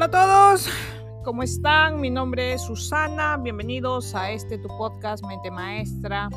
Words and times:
Hola 0.00 0.06
a 0.06 0.52
todos, 0.52 0.68
¿cómo 1.24 1.42
están? 1.42 2.00
Mi 2.00 2.08
nombre 2.08 2.54
es 2.54 2.62
Susana, 2.62 3.36
bienvenidos 3.36 4.14
a 4.14 4.30
este 4.30 4.56
tu 4.56 4.68
podcast 4.68 5.22
Mente 5.26 5.50
Maestra. 5.50 6.30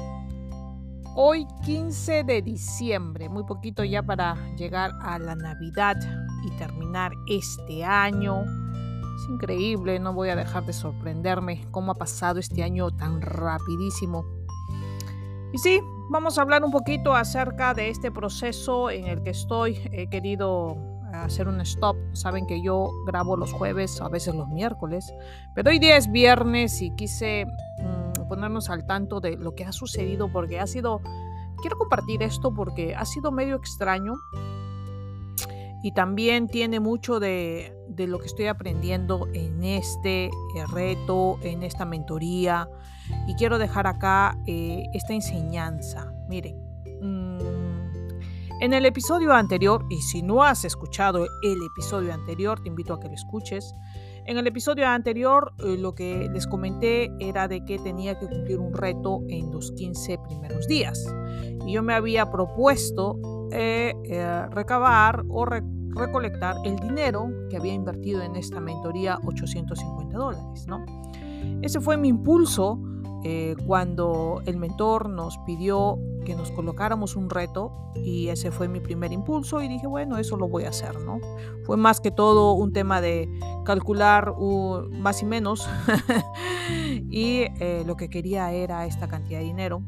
Hoy 1.15 1.47
15 1.63 2.25
de 2.25 2.41
diciembre, 2.41 3.29
muy 3.29 3.45
poquito 3.45 3.85
ya 3.85 4.03
para 4.03 4.35
llegar 4.57 4.91
a 5.01 5.17
la 5.17 5.35
Navidad 5.35 5.95
y 6.43 6.51
terminar 6.57 7.13
este 7.29 7.85
año. 7.85 8.41
Es 8.41 9.29
increíble, 9.29 9.97
no 9.97 10.11
voy 10.11 10.27
a 10.27 10.35
dejar 10.35 10.65
de 10.65 10.73
sorprenderme 10.73 11.65
cómo 11.71 11.93
ha 11.93 11.95
pasado 11.95 12.41
este 12.41 12.63
año 12.63 12.91
tan 12.91 13.21
rapidísimo. 13.21 14.25
Y 15.53 15.57
sí, 15.57 15.79
vamos 16.09 16.37
a 16.37 16.41
hablar 16.41 16.65
un 16.65 16.71
poquito 16.71 17.15
acerca 17.15 17.73
de 17.73 17.87
este 17.87 18.11
proceso 18.11 18.89
en 18.89 19.07
el 19.07 19.23
que 19.23 19.29
estoy. 19.29 19.79
He 19.93 20.09
querido 20.09 20.92
hacer 21.13 21.47
un 21.47 21.61
stop. 21.61 21.95
Saben 22.13 22.47
que 22.47 22.61
yo 22.61 22.89
grabo 23.05 23.37
los 23.37 23.53
jueves, 23.53 24.01
a 24.01 24.09
veces 24.09 24.35
los 24.35 24.47
miércoles, 24.49 25.13
pero 25.53 25.69
hoy 25.69 25.79
día 25.79 25.97
es 25.97 26.11
viernes 26.11 26.81
y 26.81 26.91
quise 26.95 27.45
mm, 27.45 28.27
ponernos 28.27 28.69
al 28.69 28.85
tanto 28.85 29.19
de 29.19 29.37
lo 29.37 29.53
que 29.55 29.65
ha 29.65 29.71
sucedido 29.71 30.31
porque 30.31 30.59
ha 30.59 30.67
sido, 30.67 31.01
quiero 31.61 31.77
compartir 31.77 32.23
esto 32.23 32.53
porque 32.53 32.95
ha 32.95 33.05
sido 33.05 33.31
medio 33.31 33.55
extraño 33.55 34.13
y 35.83 35.91
también 35.91 36.47
tiene 36.47 36.79
mucho 36.79 37.19
de, 37.19 37.77
lo 37.97 38.17
que 38.17 38.25
estoy 38.25 38.47
aprendiendo 38.47 39.27
en 39.33 39.63
este 39.63 40.25
eh, 40.25 40.31
reto, 40.71 41.37
en 41.43 41.61
esta 41.61 41.85
mentoría 41.85 42.69
y 43.27 43.35
quiero 43.35 43.57
dejar 43.59 43.85
acá 43.85 44.37
eh, 44.47 44.85
esta 44.93 45.13
enseñanza. 45.13 46.13
Miren, 46.29 46.72
en 48.59 48.73
el 48.73 48.85
episodio 48.85 49.33
anterior, 49.33 49.85
y 49.89 50.01
si 50.01 50.21
no 50.21 50.43
has 50.43 50.63
escuchado 50.63 51.25
el 51.41 51.57
episodio 51.63 52.13
anterior, 52.13 52.61
te 52.61 52.69
invito 52.69 52.93
a 52.93 52.99
que 52.99 53.07
lo 53.07 53.13
escuches. 53.13 53.73
En 54.25 54.37
el 54.37 54.47
episodio 54.47 54.87
anterior 54.87 55.53
eh, 55.59 55.75
lo 55.77 55.95
que 55.95 56.29
les 56.31 56.47
comenté 56.47 57.11
era 57.19 57.47
de 57.47 57.65
que 57.65 57.77
tenía 57.79 58.17
que 58.17 58.27
cumplir 58.27 58.59
un 58.59 58.73
reto 58.73 59.21
en 59.27 59.51
los 59.51 59.71
15 59.73 60.17
primeros 60.19 60.67
días. 60.67 61.05
Y 61.65 61.73
yo 61.73 61.83
me 61.83 61.93
había 61.93 62.31
propuesto 62.31 63.19
eh, 63.51 63.93
eh, 64.05 64.45
recabar 64.51 65.25
o 65.27 65.45
recolectar 65.45 66.55
el 66.63 66.77
dinero 66.77 67.29
que 67.49 67.57
había 67.57 67.73
invertido 67.73 68.21
en 68.21 68.37
esta 68.37 68.61
mentoría, 68.61 69.19
850 69.25 70.17
dólares. 70.17 70.65
¿no? 70.67 70.85
Ese 71.61 71.81
fue 71.81 71.97
mi 71.97 72.07
impulso 72.07 72.79
cuando 73.65 74.41
el 74.45 74.57
mentor 74.57 75.09
nos 75.09 75.37
pidió 75.39 75.97
que 76.25 76.35
nos 76.35 76.51
colocáramos 76.51 77.15
un 77.15 77.29
reto 77.29 77.71
y 77.95 78.29
ese 78.29 78.51
fue 78.51 78.67
mi 78.67 78.79
primer 78.79 79.11
impulso 79.11 79.61
y 79.61 79.67
dije, 79.67 79.87
bueno, 79.87 80.17
eso 80.17 80.37
lo 80.37 80.47
voy 80.47 80.63
a 80.63 80.69
hacer, 80.69 80.99
¿no? 80.99 81.19
Fue 81.65 81.77
más 81.77 82.01
que 82.01 82.11
todo 82.11 82.53
un 82.53 82.73
tema 82.73 83.01
de 83.01 83.29
calcular 83.65 84.33
más 84.91 85.21
y 85.21 85.25
menos 85.25 85.67
y 87.09 87.45
eh, 87.59 87.83
lo 87.85 87.95
que 87.95 88.09
quería 88.09 88.51
era 88.51 88.85
esta 88.85 89.07
cantidad 89.07 89.39
de 89.39 89.45
dinero 89.45 89.81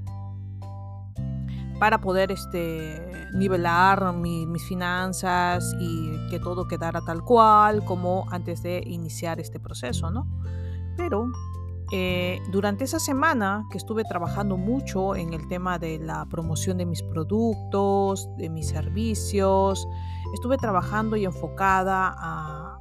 para 1.79 1.99
poder 1.99 2.31
este, 2.31 3.27
nivelar 3.33 4.13
mis 4.13 4.63
finanzas 4.63 5.75
y 5.79 6.29
que 6.29 6.39
todo 6.39 6.67
quedara 6.67 7.01
tal 7.01 7.21
cual 7.21 7.83
como 7.83 8.25
antes 8.31 8.63
de 8.63 8.81
iniciar 8.85 9.39
este 9.39 9.59
proceso, 9.59 10.09
¿no? 10.09 10.25
Pero 10.95 11.31
eh, 11.91 12.41
durante 12.49 12.83
esa 12.83 12.99
semana 12.99 13.65
que 13.71 13.77
estuve 13.77 14.03
trabajando 14.03 14.57
mucho 14.57 15.15
en 15.15 15.33
el 15.33 15.47
tema 15.47 15.77
de 15.77 15.99
la 15.99 16.25
promoción 16.25 16.77
de 16.77 16.85
mis 16.85 17.03
productos, 17.03 18.29
de 18.37 18.49
mis 18.49 18.67
servicios, 18.69 19.87
estuve 20.33 20.57
trabajando 20.57 21.15
y 21.15 21.25
enfocada 21.25 22.15
a, 22.17 22.71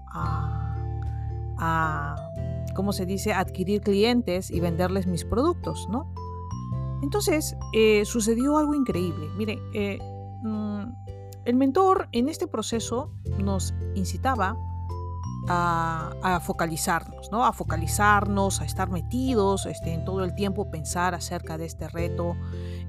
¿cómo 2.74 2.92
se 2.92 3.06
dice?, 3.06 3.32
adquirir 3.32 3.80
clientes 3.82 4.50
y 4.50 4.60
venderles 4.60 5.06
mis 5.06 5.24
productos, 5.24 5.86
¿no? 5.88 6.12
Entonces, 7.02 7.56
eh, 7.72 8.04
sucedió 8.04 8.58
algo 8.58 8.74
increíble. 8.74 9.28
Mire, 9.36 9.58
eh, 9.74 9.98
mm, 10.42 10.82
el 11.44 11.56
mentor 11.56 12.08
en 12.12 12.28
este 12.28 12.46
proceso 12.46 13.12
nos 13.38 13.74
incitaba 13.94 14.56
a, 15.48 16.40
focalizarnos, 16.42 17.30
¿no? 17.30 17.44
A 17.44 17.52
focalizarnos, 17.52 18.60
a 18.60 18.64
estar 18.64 18.90
metidos 18.90 19.66
este, 19.66 19.92
en 19.92 20.04
todo 20.04 20.24
el 20.24 20.34
tiempo, 20.34 20.70
pensar 20.70 21.14
acerca 21.14 21.58
de 21.58 21.66
este 21.66 21.88
reto. 21.88 22.36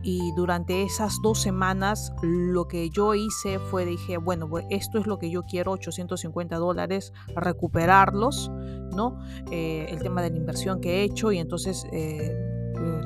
Y 0.02 0.32
durante 0.36 0.84
esas 0.84 1.18
dos 1.22 1.42
semanas 1.42 2.14
lo 2.22 2.68
que 2.68 2.90
yo 2.90 3.16
hice 3.16 3.60
fue, 3.60 3.86
dije, 3.86 4.18
bueno, 4.18 4.48
pues, 4.48 4.66
esto 4.70 5.00
es 5.00 5.08
lo 5.08 5.20
que 5.20 5.30
yo 5.30 5.44
quiero, 5.44 5.72
850 5.72 6.58
dólares, 6.58 7.14
recuperarlos, 7.36 8.50
¿no? 8.96 9.20
Eh, 9.52 9.88
el 9.90 10.00
tema 10.00 10.22
de 10.22 10.30
la 10.30 10.38
inversión 10.38 10.82
que 10.82 11.02
he 11.02 11.04
hecho 11.04 11.32
y 11.32 11.40
entonces... 11.40 11.86
Eh, 11.92 12.55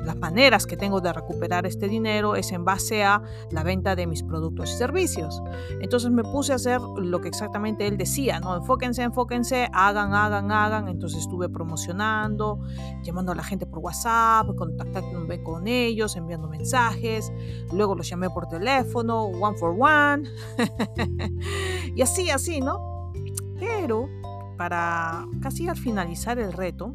las 0.04 0.16
maneras 0.16 0.66
que 0.66 0.76
tengo 0.76 1.00
de 1.00 1.12
recuperar 1.12 1.66
este 1.66 1.88
dinero 1.88 2.36
es 2.36 2.52
en 2.52 2.64
base 2.64 3.04
a 3.04 3.22
la 3.50 3.62
venta 3.62 3.96
de 3.96 4.06
mis 4.06 4.22
productos 4.22 4.72
y 4.72 4.76
servicios. 4.76 5.42
Entonces 5.80 6.10
me 6.10 6.22
puse 6.22 6.52
a 6.52 6.56
hacer 6.56 6.80
lo 6.80 7.20
que 7.20 7.28
exactamente 7.28 7.86
él 7.86 7.96
decía, 7.96 8.40
¿no? 8.40 8.56
Enfóquense, 8.56 9.02
enfóquense, 9.02 9.68
hagan, 9.72 10.14
hagan, 10.14 10.50
hagan. 10.50 10.88
Entonces 10.88 11.20
estuve 11.20 11.48
promocionando, 11.48 12.60
llamando 13.02 13.32
a 13.32 13.34
la 13.34 13.44
gente 13.44 13.66
por 13.66 13.80
WhatsApp, 13.80 14.46
contactándome 14.56 15.42
con 15.42 15.66
ellos, 15.66 16.16
enviando 16.16 16.48
mensajes. 16.48 17.32
Luego 17.72 17.94
los 17.94 18.08
llamé 18.08 18.30
por 18.30 18.46
teléfono, 18.48 19.24
one 19.24 19.56
for 19.56 19.76
one. 19.78 20.28
y 21.94 22.02
así, 22.02 22.30
así, 22.30 22.60
¿no? 22.60 23.12
Pero 23.58 24.08
para 24.56 25.26
casi 25.40 25.68
al 25.68 25.76
finalizar 25.76 26.38
el 26.38 26.52
reto, 26.52 26.92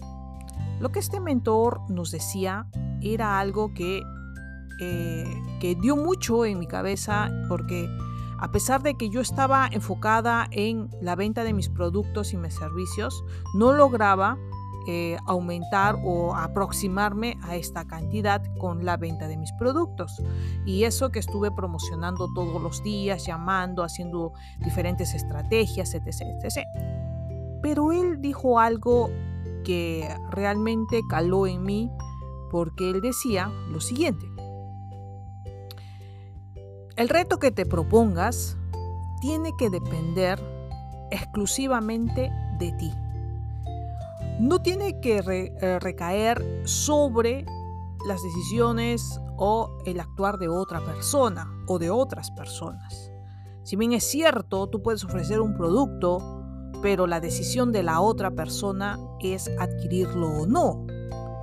lo 0.86 0.92
que 0.92 1.00
este 1.00 1.20
mentor 1.20 1.82
nos 1.90 2.12
decía 2.12 2.68
era 3.02 3.40
algo 3.40 3.74
que, 3.74 4.04
eh, 4.80 5.44
que 5.60 5.74
dio 5.74 5.96
mucho 5.96 6.46
en 6.46 6.60
mi 6.60 6.68
cabeza 6.68 7.32
porque 7.50 7.90
a 8.38 8.52
pesar 8.52 8.84
de 8.84 8.94
que 8.94 9.10
yo 9.10 9.20
estaba 9.20 9.68
enfocada 9.72 10.48
en 10.52 10.92
la 11.02 11.16
venta 11.16 11.44
de 11.44 11.54
mis 11.54 11.70
productos 11.70 12.34
y 12.34 12.38
mis 12.38 12.54
servicios, 12.54 13.24
no 13.56 13.74
lograba 13.74 14.38
eh, 14.88 15.18
aumentar 15.26 15.96
o 16.04 16.36
aproximarme 16.36 17.40
a 17.42 17.56
esta 17.56 17.88
cantidad 17.88 18.44
con 18.60 18.86
la 18.86 18.96
venta 18.96 19.28
de 19.28 19.38
mis 19.38 19.52
productos. 19.54 20.22
Y 20.68 20.84
eso 20.84 21.10
que 21.10 21.18
estuve 21.18 21.50
promocionando 21.50 22.32
todos 22.36 22.62
los 22.62 22.84
días, 22.84 23.26
llamando, 23.26 23.84
haciendo 23.84 24.34
diferentes 24.60 25.16
estrategias, 25.16 25.96
etc. 25.96 26.12
etc. 26.44 26.60
Pero 27.64 27.92
él 27.92 28.22
dijo 28.22 28.60
algo 28.60 29.10
que 29.66 30.08
realmente 30.32 31.02
caló 31.10 31.48
en 31.48 31.64
mí 31.64 31.92
porque 32.52 32.90
él 32.90 33.02
decía 33.02 33.52
lo 33.70 33.82
siguiente. 33.82 34.26
El 36.96 37.10
reto 37.10 37.40
que 37.40 37.52
te 37.52 37.66
propongas 37.66 38.58
tiene 39.20 39.52
que 39.58 39.70
depender 39.70 40.40
exclusivamente 41.12 42.32
de 42.58 42.72
ti. 42.74 42.94
No 44.40 44.62
tiene 44.62 45.02
que 45.02 45.18
eh, 45.18 45.80
recaer 45.80 46.62
sobre 46.66 47.46
las 48.06 48.22
decisiones 48.22 49.20
o 49.38 49.78
el 49.86 50.00
actuar 50.00 50.38
de 50.38 50.48
otra 50.48 50.80
persona 50.80 51.52
o 51.68 51.80
de 51.80 51.90
otras 51.90 52.32
personas. 52.32 53.12
Si 53.64 53.76
bien 53.76 53.94
es 53.94 54.04
cierto, 54.04 54.68
tú 54.68 54.82
puedes 54.82 55.04
ofrecer 55.04 55.42
un 55.42 55.56
producto 55.56 56.35
pero 56.86 57.08
la 57.08 57.20
decisión 57.20 57.72
de 57.72 57.82
la 57.82 58.00
otra 58.00 58.30
persona 58.30 59.00
es 59.20 59.50
adquirirlo 59.58 60.28
o 60.28 60.46
no. 60.46 60.86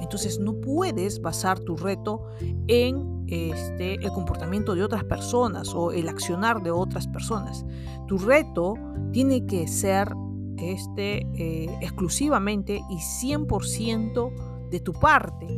Entonces 0.00 0.38
no 0.38 0.54
puedes 0.60 1.20
basar 1.20 1.58
tu 1.58 1.76
reto 1.76 2.28
en 2.68 3.24
este, 3.26 3.94
el 3.94 4.12
comportamiento 4.12 4.76
de 4.76 4.84
otras 4.84 5.02
personas 5.02 5.74
o 5.74 5.90
el 5.90 6.08
accionar 6.08 6.62
de 6.62 6.70
otras 6.70 7.08
personas. 7.08 7.66
Tu 8.06 8.18
reto 8.18 8.74
tiene 9.10 9.44
que 9.44 9.66
ser 9.66 10.14
este, 10.58 11.26
eh, 11.34 11.76
exclusivamente 11.80 12.80
y 12.88 12.98
100% 12.98 14.68
de 14.70 14.78
tu 14.78 14.92
parte. 14.92 15.48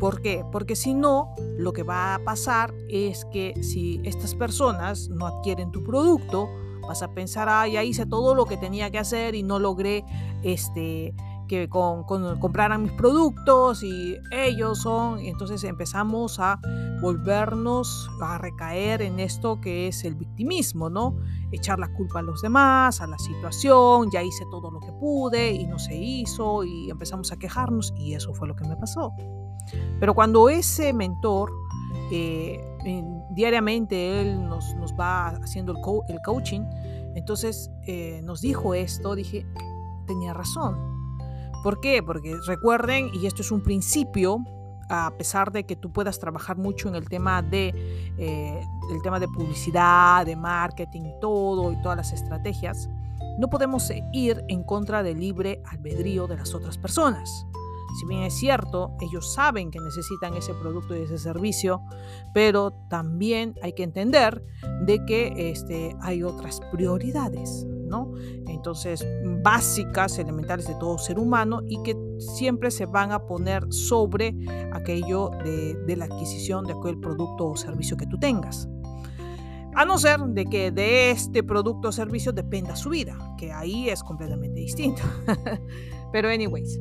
¿Por 0.00 0.22
qué? 0.22 0.42
Porque 0.50 0.74
si 0.74 0.94
no, 0.94 1.34
lo 1.58 1.74
que 1.74 1.82
va 1.82 2.14
a 2.14 2.24
pasar 2.24 2.72
es 2.88 3.26
que 3.26 3.62
si 3.62 4.00
estas 4.04 4.34
personas 4.34 5.10
no 5.10 5.26
adquieren 5.26 5.70
tu 5.70 5.84
producto, 5.84 6.48
Vas 6.86 7.02
a 7.02 7.08
pensar, 7.08 7.48
ah, 7.48 7.66
ya 7.66 7.82
hice 7.82 8.06
todo 8.06 8.34
lo 8.34 8.44
que 8.44 8.56
tenía 8.56 8.90
que 8.90 8.98
hacer 8.98 9.34
y 9.34 9.42
no 9.42 9.58
logré 9.58 10.04
este, 10.42 11.14
que 11.48 11.68
con, 11.68 12.04
compraran 12.04 12.82
mis 12.82 12.92
productos 12.92 13.82
y 13.82 14.16
ellos 14.30 14.78
son. 14.78 15.18
Entonces 15.20 15.62
empezamos 15.64 16.38
a 16.38 16.58
volvernos 17.00 18.08
a 18.22 18.38
recaer 18.38 19.02
en 19.02 19.20
esto 19.20 19.60
que 19.60 19.88
es 19.88 20.04
el 20.04 20.14
victimismo, 20.14 20.88
¿no? 20.88 21.16
Echar 21.50 21.78
la 21.78 21.92
culpa 21.92 22.20
a 22.20 22.22
los 22.22 22.40
demás, 22.40 23.00
a 23.00 23.06
la 23.06 23.18
situación, 23.18 24.10
ya 24.10 24.22
hice 24.22 24.44
todo 24.50 24.70
lo 24.70 24.80
que 24.80 24.92
pude 24.92 25.52
y 25.52 25.66
no 25.66 25.78
se 25.78 25.94
hizo 25.94 26.64
y 26.64 26.90
empezamos 26.90 27.32
a 27.32 27.38
quejarnos 27.38 27.92
y 27.96 28.14
eso 28.14 28.32
fue 28.32 28.48
lo 28.48 28.56
que 28.56 28.66
me 28.66 28.76
pasó. 28.76 29.12
Pero 30.00 30.14
cuando 30.14 30.48
ese 30.48 30.92
mentor 30.92 31.52
eh, 32.10 32.60
diariamente 33.34 34.20
él 34.20 34.48
nos, 34.48 34.74
nos, 34.76 34.92
va 34.94 35.28
haciendo 35.28 35.72
el, 35.72 35.78
el 36.14 36.22
coaching. 36.22 36.62
Entonces 37.14 37.70
eh, 37.86 38.20
nos 38.22 38.40
dijo 38.40 38.74
esto, 38.74 39.14
dije, 39.14 39.46
tenía 40.06 40.32
razón. 40.32 40.76
¿Por 41.62 41.80
qué? 41.80 42.02
Porque 42.02 42.36
recuerden, 42.46 43.10
y 43.14 43.26
esto 43.26 43.42
es 43.42 43.52
un 43.52 43.62
principio, 43.62 44.38
a 44.88 45.12
pesar 45.16 45.52
de 45.52 45.64
que 45.64 45.76
tú 45.76 45.92
puedas 45.92 46.18
trabajar 46.18 46.56
mucho 46.56 46.88
en 46.88 46.96
el 46.96 47.08
tema 47.08 47.40
de, 47.40 47.68
eh, 48.18 48.60
el 48.92 49.02
tema 49.02 49.20
de 49.20 49.28
publicidad, 49.28 50.26
de 50.26 50.36
marketing 50.36 51.04
todo, 51.20 51.72
y 51.72 51.80
todas 51.82 51.96
las 51.96 52.12
estrategias, 52.12 52.90
no 53.38 53.48
podemos 53.48 53.90
ir 54.12 54.44
en 54.48 54.62
contra 54.64 55.02
del 55.02 55.20
libre 55.20 55.62
albedrío 55.70 56.26
de 56.26 56.36
las 56.36 56.54
otras 56.54 56.76
personas. 56.76 57.46
Si 57.98 58.06
bien 58.06 58.22
es 58.22 58.34
cierto, 58.34 58.96
ellos 59.00 59.34
saben 59.34 59.70
que 59.70 59.78
necesitan 59.78 60.34
ese 60.34 60.54
producto 60.54 60.96
y 60.96 61.02
ese 61.02 61.18
servicio, 61.18 61.82
pero 62.32 62.72
también 62.88 63.54
hay 63.62 63.74
que 63.74 63.82
entender 63.82 64.44
de 64.84 65.04
que 65.04 65.50
este, 65.50 65.94
hay 66.00 66.22
otras 66.22 66.60
prioridades, 66.72 67.66
¿no? 67.66 68.12
Entonces, 68.46 69.06
básicas, 69.42 70.18
elementales 70.18 70.66
de 70.66 70.74
todo 70.76 70.96
ser 70.96 71.18
humano 71.18 71.60
y 71.68 71.82
que 71.82 71.96
siempre 72.18 72.70
se 72.70 72.86
van 72.86 73.12
a 73.12 73.26
poner 73.26 73.70
sobre 73.70 74.34
aquello 74.72 75.30
de, 75.44 75.96
la 75.96 76.06
adquisición 76.06 76.64
de 76.64 76.72
aquel 76.72 76.98
producto 76.98 77.48
o 77.48 77.56
servicio 77.56 77.96
que 77.96 78.06
tú 78.06 78.18
tengas. 78.18 78.68
A 79.74 79.84
no 79.84 79.98
ser 79.98 80.20
de 80.20 80.44
que 80.46 80.70
de 80.70 81.10
este 81.10 81.42
producto 81.42 81.88
o 81.88 81.92
servicio 81.92 82.32
dependa 82.32 82.76
su 82.76 82.90
vida, 82.90 83.16
que 83.38 83.52
ahí 83.52 83.88
es 83.88 84.02
completamente 84.02 84.60
distinto. 84.60 85.02
Pero 86.12 86.28
anyways, 86.28 86.78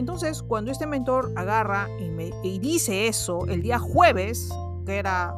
entonces, 0.00 0.42
cuando 0.42 0.70
este 0.70 0.86
mentor 0.86 1.30
agarra 1.36 1.86
y, 2.00 2.08
me, 2.08 2.30
dice 2.58 3.06
eso 3.06 3.46
el 3.46 3.60
día 3.60 3.78
jueves, 3.78 4.48
que 4.86 4.96
era 4.96 5.34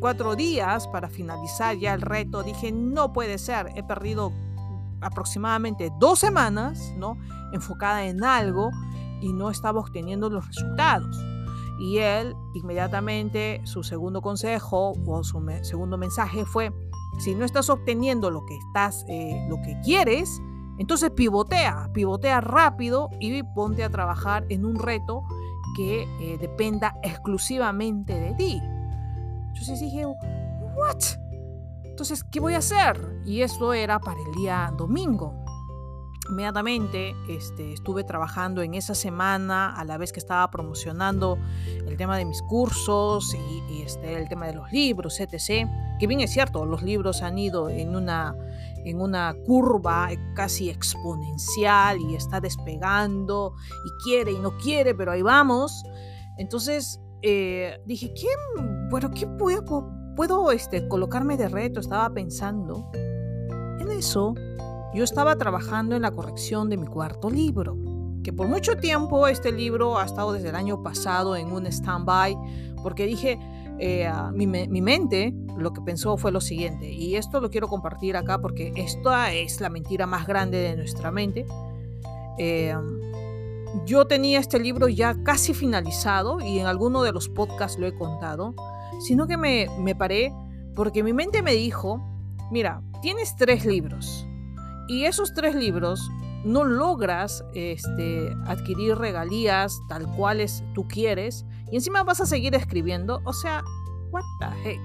cuatro 0.00 0.34
días 0.34 0.88
para 0.88 1.10
finalizar 1.10 1.76
ya 1.76 1.92
el 1.92 2.00
reto, 2.00 2.42
dije, 2.42 2.72
no 2.72 3.12
puede 3.12 3.36
ser, 3.36 3.68
he 3.76 3.82
perdido 3.82 4.32
aproximadamente 5.02 5.92
dos 6.00 6.18
semanas, 6.18 6.94
¿no? 6.96 7.18
Enfocada 7.52 8.06
en 8.06 8.24
algo 8.24 8.70
y 9.20 9.34
no 9.34 9.50
estaba 9.50 9.80
obteniendo 9.80 10.30
los 10.30 10.46
resultados. 10.46 11.14
Y 11.78 11.98
él, 11.98 12.34
inmediatamente, 12.54 13.60
su 13.64 13.82
segundo 13.82 14.22
consejo 14.22 14.94
o 15.06 15.22
su 15.22 15.44
segundo 15.60 15.98
mensaje 15.98 16.46
fue, 16.46 16.72
si 17.18 17.34
no 17.34 17.44
estás 17.44 17.68
obteniendo 17.68 18.30
lo 18.30 18.46
que 18.46 18.56
estás, 18.56 19.04
eh, 19.06 19.46
lo 19.50 19.56
que 19.56 19.78
quieres, 19.84 20.40
entonces 20.78 21.10
pivotea, 21.10 21.90
pivotea 21.92 22.40
rápido 22.40 23.10
y 23.20 23.42
ponte 23.42 23.84
a 23.84 23.90
trabajar 23.90 24.46
en 24.48 24.64
un 24.64 24.76
reto 24.76 25.24
que 25.76 26.02
eh, 26.20 26.38
dependa 26.38 26.96
exclusivamente 27.02 28.18
de 28.18 28.34
ti. 28.34 28.60
Entonces 29.48 29.80
dije, 29.80 30.06
¿what? 30.06 31.02
Entonces, 31.84 32.22
¿qué 32.22 32.38
voy 32.38 32.54
a 32.54 32.58
hacer? 32.58 33.22
Y 33.26 33.42
esto 33.42 33.72
era 33.72 33.98
para 33.98 34.20
el 34.20 34.32
día 34.36 34.72
domingo. 34.76 35.34
Inmediatamente 36.30 37.16
este, 37.28 37.72
estuve 37.72 38.04
trabajando 38.04 38.62
en 38.62 38.74
esa 38.74 38.94
semana 38.94 39.74
a 39.74 39.84
la 39.84 39.98
vez 39.98 40.12
que 40.12 40.20
estaba 40.20 40.48
promocionando 40.50 41.38
el 41.86 41.96
tema 41.96 42.16
de 42.16 42.24
mis 42.24 42.40
cursos 42.42 43.34
y, 43.68 43.82
este, 43.82 44.14
el 44.14 44.28
tema 44.28 44.46
de 44.46 44.54
los 44.54 44.70
libros, 44.70 45.18
etc. 45.18 45.68
Que 45.98 46.06
bien 46.06 46.20
es 46.20 46.32
cierto, 46.32 46.64
los 46.64 46.82
libros 46.82 47.22
han 47.22 47.38
ido 47.38 47.68
en 47.68 47.94
una 47.94 48.34
en 48.84 49.00
una 49.00 49.34
curva 49.44 50.08
casi 50.34 50.70
exponencial 50.70 52.00
y 52.00 52.14
está 52.14 52.40
despegando 52.40 53.54
y 53.84 54.04
quiere 54.04 54.32
y 54.32 54.38
no 54.38 54.56
quiere, 54.56 54.94
pero 54.94 55.12
ahí 55.12 55.22
vamos. 55.22 55.82
Entonces 56.38 57.00
eh, 57.22 57.80
dije, 57.84 58.12
¿qué, 58.14 58.28
bueno, 58.90 59.10
¿qué 59.10 59.26
puedo, 59.26 59.90
puedo 60.16 60.52
este, 60.52 60.86
colocarme 60.88 61.36
de 61.36 61.48
reto? 61.48 61.80
Estaba 61.80 62.08
pensando. 62.10 62.90
En 63.80 63.90
eso, 63.90 64.34
yo 64.94 65.04
estaba 65.04 65.36
trabajando 65.36 65.96
en 65.96 66.02
la 66.02 66.10
corrección 66.10 66.70
de 66.70 66.76
mi 66.76 66.86
cuarto 66.86 67.30
libro, 67.30 67.76
que 68.22 68.32
por 68.32 68.48
mucho 68.48 68.76
tiempo 68.76 69.26
este 69.26 69.52
libro 69.52 69.98
ha 69.98 70.04
estado 70.04 70.32
desde 70.32 70.50
el 70.50 70.54
año 70.54 70.82
pasado 70.82 71.36
en 71.36 71.52
un 71.52 71.66
stand-by, 71.66 72.36
porque 72.82 73.06
dije, 73.06 73.38
eh, 73.78 74.10
mi, 74.32 74.46
mente 74.46 75.34
lo 75.56 75.72
que 75.72 75.80
pensó 75.80 76.16
fue 76.16 76.32
lo 76.32 76.40
siguiente, 76.40 76.90
y 76.90 77.16
esto 77.16 77.40
lo 77.40 77.50
quiero 77.50 77.68
compartir 77.68 78.16
acá 78.16 78.40
porque 78.40 78.72
esta 78.76 79.32
es 79.32 79.60
la 79.60 79.70
mentira 79.70 80.06
más 80.06 80.26
grande 80.26 80.58
de 80.58 80.76
nuestra 80.76 81.10
mente. 81.10 81.46
Eh, 82.38 82.74
yo 83.84 84.06
tenía 84.06 84.38
este 84.38 84.58
libro 84.58 84.88
ya 84.88 85.22
casi 85.22 85.52
finalizado 85.52 86.40
y 86.40 86.58
en 86.58 86.66
alguno 86.66 87.02
de 87.02 87.12
los 87.12 87.28
podcasts 87.28 87.78
lo 87.78 87.86
he 87.86 87.94
contado, 87.94 88.54
sino 89.00 89.26
que 89.26 89.36
me, 89.36 89.66
me 89.78 89.94
paré 89.94 90.32
porque 90.74 91.02
mi 91.02 91.12
mente 91.12 91.42
me 91.42 91.52
dijo, 91.52 92.00
mira, 92.50 92.82
tienes 93.02 93.36
tres 93.36 93.66
libros 93.66 94.26
y 94.88 95.04
esos 95.04 95.34
tres 95.34 95.54
libros 95.54 96.10
no 96.44 96.64
logras 96.64 97.44
este, 97.54 98.34
adquirir 98.46 98.96
regalías 98.96 99.78
tal 99.88 100.06
cuales 100.16 100.64
tú 100.74 100.86
quieres 100.88 101.44
y 101.70 101.76
encima 101.76 102.02
vas 102.02 102.20
a 102.20 102.26
seguir 102.26 102.54
escribiendo, 102.54 103.20
o 103.24 103.32
sea, 103.32 103.62
what 104.10 104.22
the 104.40 104.70
heck. 104.70 104.80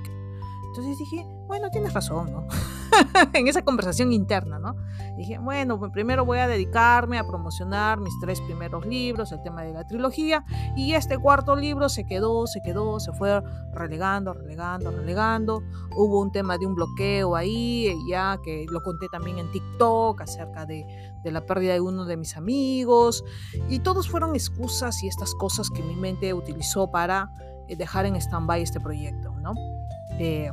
Entonces 0.67 0.97
dije, 0.97 1.25
bueno, 1.47 1.69
tienes 1.71 1.93
razón, 1.93 2.31
¿no? 2.31 2.47
en 3.33 3.47
esa 3.47 3.63
conversación 3.63 4.11
interna, 4.11 4.59
¿no? 4.59 4.75
Dije, 5.17 5.37
bueno, 5.37 5.79
pues 5.79 5.91
primero 5.91 6.25
voy 6.25 6.39
a 6.39 6.47
dedicarme 6.47 7.17
a 7.17 7.27
promocionar 7.27 7.99
mis 7.99 8.13
tres 8.19 8.41
primeros 8.41 8.85
libros, 8.85 9.31
el 9.31 9.41
tema 9.41 9.63
de 9.63 9.73
la 9.73 9.85
trilogía, 9.85 10.43
y 10.75 10.93
este 10.93 11.17
cuarto 11.17 11.55
libro 11.55 11.89
se 11.89 12.05
quedó, 12.05 12.47
se 12.47 12.61
quedó, 12.61 12.99
se 12.99 13.11
fue 13.13 13.41
relegando, 13.73 14.33
relegando, 14.33 14.91
relegando. 14.91 15.63
Hubo 15.95 16.21
un 16.21 16.31
tema 16.31 16.57
de 16.57 16.65
un 16.65 16.75
bloqueo 16.75 17.35
ahí, 17.35 17.93
ya 18.09 18.39
que 18.43 18.65
lo 18.69 18.81
conté 18.81 19.07
también 19.09 19.37
en 19.39 19.51
TikTok 19.51 20.21
acerca 20.21 20.65
de, 20.65 20.85
de 21.23 21.31
la 21.31 21.45
pérdida 21.45 21.73
de 21.73 21.81
uno 21.81 22.05
de 22.05 22.17
mis 22.17 22.35
amigos, 22.37 23.23
y 23.69 23.79
todos 23.79 24.09
fueron 24.09 24.35
excusas 24.35 25.03
y 25.03 25.07
estas 25.07 25.33
cosas 25.35 25.69
que 25.69 25.83
mi 25.83 25.95
mente 25.95 26.33
utilizó 26.33 26.89
para 26.89 27.31
eh, 27.67 27.75
dejar 27.75 28.05
en 28.05 28.15
stand-by 28.15 28.61
este 28.61 28.79
proyecto, 28.79 29.31
¿no? 29.41 29.53
Eh, 30.19 30.51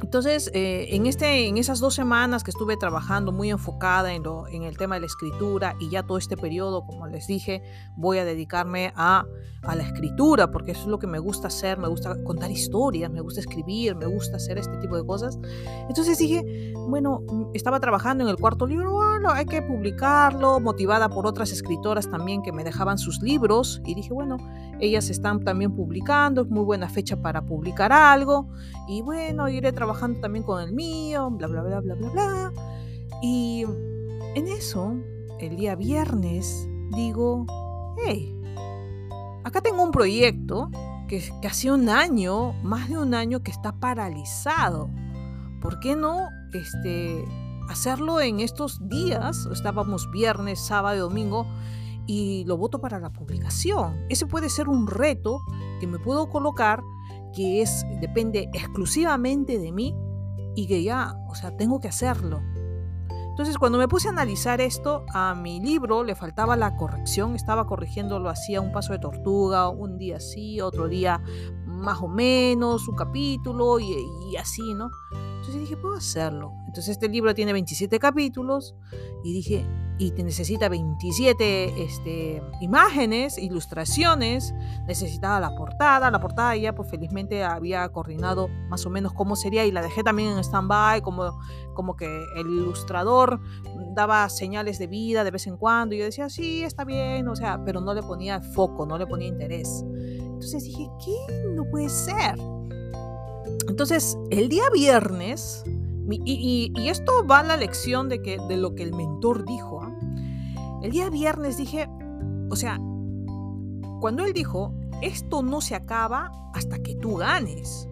entonces, 0.00 0.50
eh, 0.54 0.88
en, 0.90 1.06
este, 1.06 1.46
en 1.48 1.58
esas 1.58 1.80
dos 1.80 1.94
semanas 1.94 2.44
que 2.44 2.50
estuve 2.50 2.76
trabajando 2.76 3.32
muy 3.32 3.50
enfocada 3.50 4.12
en, 4.12 4.22
lo, 4.22 4.46
en 4.48 4.62
el 4.62 4.76
tema 4.76 4.94
de 4.94 5.00
la 5.00 5.06
escritura 5.06 5.74
y 5.80 5.90
ya 5.90 6.02
todo 6.02 6.18
este 6.18 6.36
periodo, 6.36 6.84
como 6.86 7.06
les 7.06 7.26
dije, 7.26 7.62
voy 7.96 8.18
a 8.18 8.24
dedicarme 8.24 8.92
a, 8.94 9.24
a, 9.62 9.74
la 9.74 9.82
escritura 9.82 10.50
porque 10.50 10.72
eso 10.72 10.82
es 10.82 10.86
lo 10.86 10.98
que 10.98 11.06
me 11.06 11.18
gusta 11.18 11.48
hacer, 11.48 11.78
me 11.78 11.88
gusta 11.88 12.22
contar 12.24 12.50
historias, 12.50 13.10
me 13.10 13.20
gusta 13.20 13.40
escribir, 13.40 13.94
me 13.96 14.06
gusta 14.06 14.36
hacer 14.36 14.58
este 14.58 14.76
tipo 14.78 14.96
de 14.96 15.04
cosas. 15.04 15.38
Entonces 15.88 16.18
dije, 16.18 16.74
bueno, 16.88 17.22
estaba 17.54 17.80
trabajando 17.80 18.24
en 18.24 18.30
el 18.30 18.36
cuarto 18.36 18.66
libro, 18.66 18.92
bueno, 18.92 19.30
hay 19.30 19.46
que 19.46 19.62
publicarlo, 19.62 20.60
motivada 20.60 21.08
por 21.08 21.26
otras 21.26 21.52
escritoras 21.52 22.10
también 22.10 22.42
que 22.42 22.52
me 22.52 22.64
dejaban 22.64 22.98
sus 22.98 23.20
libros 23.22 23.80
y 23.84 23.94
dije, 23.94 24.12
bueno, 24.12 24.36
ellas 24.80 25.10
están 25.10 25.44
también 25.44 25.74
publicando, 25.74 26.42
es 26.42 26.48
muy 26.48 26.64
buena 26.64 26.88
fecha 26.88 27.20
para 27.20 27.44
publicar 27.44 27.92
algo 27.92 28.48
y 28.88 29.02
bueno, 29.02 29.48
iré 29.48 29.72
trabajando 29.72 30.20
también 30.20 30.44
con 30.44 30.62
el 30.62 30.72
mío, 30.72 31.30
bla, 31.30 31.46
bla, 31.46 31.62
bla, 31.62 31.80
bla, 31.80 31.94
bla, 31.94 32.10
bla. 32.10 32.52
Y 33.22 33.64
en 34.34 34.48
eso, 34.48 34.94
el 35.40 35.56
día 35.56 35.74
viernes, 35.74 36.68
digo, 36.94 37.46
hey, 38.04 38.37
acá 39.48 39.60
tengo 39.60 39.82
un 39.82 39.90
proyecto 39.90 40.70
que, 41.08 41.22
hace 41.46 41.72
un 41.72 41.88
año, 41.88 42.52
más 42.62 42.88
de 42.88 42.98
un 42.98 43.14
año 43.14 43.42
que 43.42 43.50
está 43.50 43.72
paralizado. 43.72 44.90
¿Por 45.60 45.80
qué 45.80 45.96
no 45.96 46.28
este, 46.52 47.24
hacerlo 47.68 48.20
en 48.20 48.40
estos 48.40 48.86
días? 48.88 49.48
Estábamos 49.50 50.10
viernes, 50.10 50.60
sábado 50.60 51.08
domingo 51.08 51.46
y 52.06 52.44
lo 52.44 52.56
voto 52.56 52.80
para 52.80 53.00
la 53.00 53.10
publicación. 53.10 54.06
Ese 54.08 54.26
puede 54.26 54.50
ser 54.50 54.68
un 54.68 54.86
reto 54.86 55.40
que 55.80 55.86
me 55.86 55.98
puedo 55.98 56.28
colocar 56.28 56.82
que 57.34 57.62
es 57.62 57.84
depende 58.00 58.48
exclusivamente 58.52 59.58
de 59.58 59.72
mí 59.72 59.94
y 60.54 60.66
que 60.66 60.82
ya, 60.82 61.14
o 61.28 61.34
sea, 61.34 61.56
tengo 61.56 61.80
que 61.80 61.88
hacerlo. 61.88 62.40
Entonces, 63.38 63.56
cuando 63.56 63.78
me 63.78 63.86
puse 63.86 64.08
a 64.08 64.10
analizar 64.10 64.60
esto, 64.60 65.06
a 65.14 65.32
mi 65.36 65.60
libro 65.60 66.02
le 66.02 66.16
faltaba 66.16 66.56
la 66.56 66.74
corrección, 66.74 67.36
estaba 67.36 67.68
corrigiéndolo 67.68 68.30
así 68.30 68.56
a 68.56 68.60
un 68.60 68.72
paso 68.72 68.92
de 68.92 68.98
tortuga, 68.98 69.68
un 69.68 69.96
día 69.96 70.18
sí, 70.18 70.60
otro 70.60 70.88
día 70.88 71.22
más 71.64 72.02
o 72.02 72.08
menos, 72.08 72.88
un 72.88 72.96
capítulo 72.96 73.78
y, 73.78 73.94
y 74.28 74.36
así, 74.36 74.74
¿no? 74.74 74.90
Entonces 75.48 75.70
dije, 75.70 75.80
puedo 75.80 75.94
hacerlo. 75.94 76.52
Entonces 76.66 76.88
este 76.88 77.08
libro 77.08 77.34
tiene 77.34 77.54
27 77.54 77.98
capítulos 77.98 78.74
y 79.24 79.32
dije, 79.32 79.66
y 79.96 80.10
te 80.10 80.22
necesita 80.22 80.68
27 80.68 81.84
este, 81.84 82.42
imágenes, 82.60 83.38
ilustraciones, 83.38 84.52
necesitaba 84.86 85.40
la 85.40 85.56
portada, 85.56 86.10
la 86.10 86.20
portada 86.20 86.54
ya 86.54 86.74
pues 86.74 86.90
felizmente 86.90 87.44
había 87.44 87.88
coordinado 87.88 88.48
más 88.68 88.84
o 88.84 88.90
menos 88.90 89.14
cómo 89.14 89.36
sería 89.36 89.64
y 89.64 89.72
la 89.72 89.80
dejé 89.80 90.02
también 90.02 90.32
en 90.32 90.38
stand-by, 90.44 91.00
como, 91.00 91.40
como 91.72 91.96
que 91.96 92.26
el 92.36 92.46
ilustrador 92.46 93.40
daba 93.94 94.28
señales 94.28 94.78
de 94.78 94.86
vida 94.86 95.24
de 95.24 95.30
vez 95.30 95.46
en 95.46 95.56
cuando 95.56 95.94
y 95.94 95.98
yo 96.00 96.04
decía, 96.04 96.28
sí, 96.28 96.62
está 96.62 96.84
bien, 96.84 97.26
o 97.26 97.34
sea, 97.34 97.64
pero 97.64 97.80
no 97.80 97.94
le 97.94 98.02
ponía 98.02 98.42
foco, 98.42 98.84
no 98.84 98.98
le 98.98 99.06
ponía 99.06 99.28
interés. 99.28 99.82
Entonces 99.88 100.62
dije, 100.64 100.90
¿qué? 101.02 101.48
No 101.54 101.64
puede 101.70 101.88
ser. 101.88 102.36
Entonces, 103.68 104.16
el 104.30 104.48
día 104.48 104.64
viernes, 104.72 105.64
y, 106.10 106.72
esto 106.88 107.26
va 107.26 107.40
a 107.40 107.42
la 107.42 107.56
lección 107.56 108.08
de, 108.08 108.22
que, 108.22 108.38
de 108.48 108.56
lo 108.56 108.74
que 108.74 108.82
el 108.82 108.94
mentor 108.94 109.44
dijo, 109.44 109.82
¿ah? 109.82 109.94
El 110.82 110.92
día 110.92 111.10
viernes 111.10 111.56
dije, 111.56 111.88
o 112.50 112.56
sea, 112.56 112.78
cuando 114.00 114.24
él 114.24 114.32
dijo, 114.32 114.72
esto 115.02 115.42
no 115.42 115.60
se 115.60 115.74
acaba 115.74 116.30
hasta 116.54 116.78
que 116.78 116.94
tú 116.94 117.16
ganes. 117.16 117.88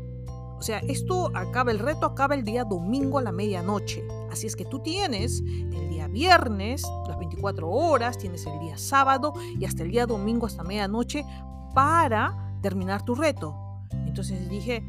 O 0.58 0.62
sea, 0.62 0.78
esto 0.78 1.30
acaba, 1.34 1.70
el 1.70 1.78
reto 1.78 2.06
acaba 2.06 2.34
el 2.34 2.44
día 2.44 2.64
domingo 2.64 3.18
a 3.18 3.22
la 3.22 3.32
medianoche. 3.32 4.06
Así 4.30 4.46
es 4.46 4.56
que 4.56 4.64
tú 4.64 4.78
tienes 4.80 5.40
el 5.40 5.90
día 5.90 6.08
viernes, 6.08 6.82
las 7.06 7.18
24 7.18 7.68
horas, 7.68 8.16
tienes 8.16 8.46
el 8.46 8.58
día 8.60 8.78
sábado 8.78 9.34
y 9.58 9.64
hasta 9.64 9.82
el 9.82 9.90
día 9.90 10.06
domingo 10.06 10.46
hasta 10.46 10.62
medianoche 10.62 11.24
para 11.74 12.56
terminar 12.62 13.04
tu 13.04 13.14
reto. 13.14 13.54
Entonces 14.06 14.48
dije, 14.48 14.82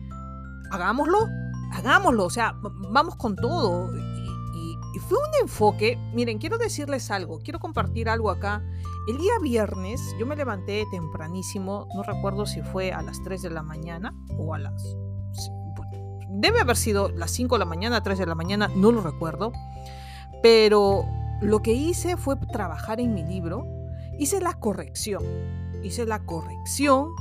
hagámoslo, 0.71 1.27
hagámoslo, 1.71 2.25
o 2.25 2.29
sea, 2.29 2.55
vamos 2.91 3.15
con 3.15 3.36
todo. 3.36 3.89
Y, 3.95 5.00
fue 5.00 5.17
un 5.19 5.41
enfoque, 5.41 5.95
miren, 6.13 6.39
quiero 6.39 6.57
decirles 6.57 7.12
algo, 7.12 7.39
quiero 7.39 7.59
compartir 7.59 8.09
algo 8.09 8.31
acá. 8.31 8.63
El 9.07 9.17
día 9.17 9.33
viernes 9.41 10.01
yo 10.19 10.25
me 10.25 10.36
levanté 10.36 10.86
tempranísimo, 10.91 11.88
no 11.95 12.03
recuerdo 12.03 12.45
si 12.45 12.62
fue 12.62 12.91
a 12.91 13.03
las 13.03 13.21
3 13.21 13.43
de 13.43 13.50
la 13.51 13.62
mañana 13.62 14.13
o 14.38 14.55
a 14.55 14.59
las... 14.59 14.97
Debe 16.29 16.59
haber 16.59 16.75
sido 16.75 17.09
las 17.09 17.31
5 17.31 17.55
de 17.55 17.59
la 17.59 17.65
mañana, 17.65 18.01
3 18.01 18.17
de 18.17 18.25
la 18.25 18.36
mañana, 18.36 18.69
no 18.75 18.91
lo 18.91 19.01
recuerdo. 19.01 19.51
Pero 20.41 21.05
lo 21.41 21.62
que 21.62 21.74
hice 21.74 22.17
fue 22.17 22.36
trabajar 22.51 23.00
en 23.00 23.13
mi 23.13 23.24
libro, 23.24 23.65
hice 24.17 24.41
la 24.41 24.55
corrección, 24.55 25.24
hice 25.83 26.05
la 26.05 26.25
corrección 26.25 27.12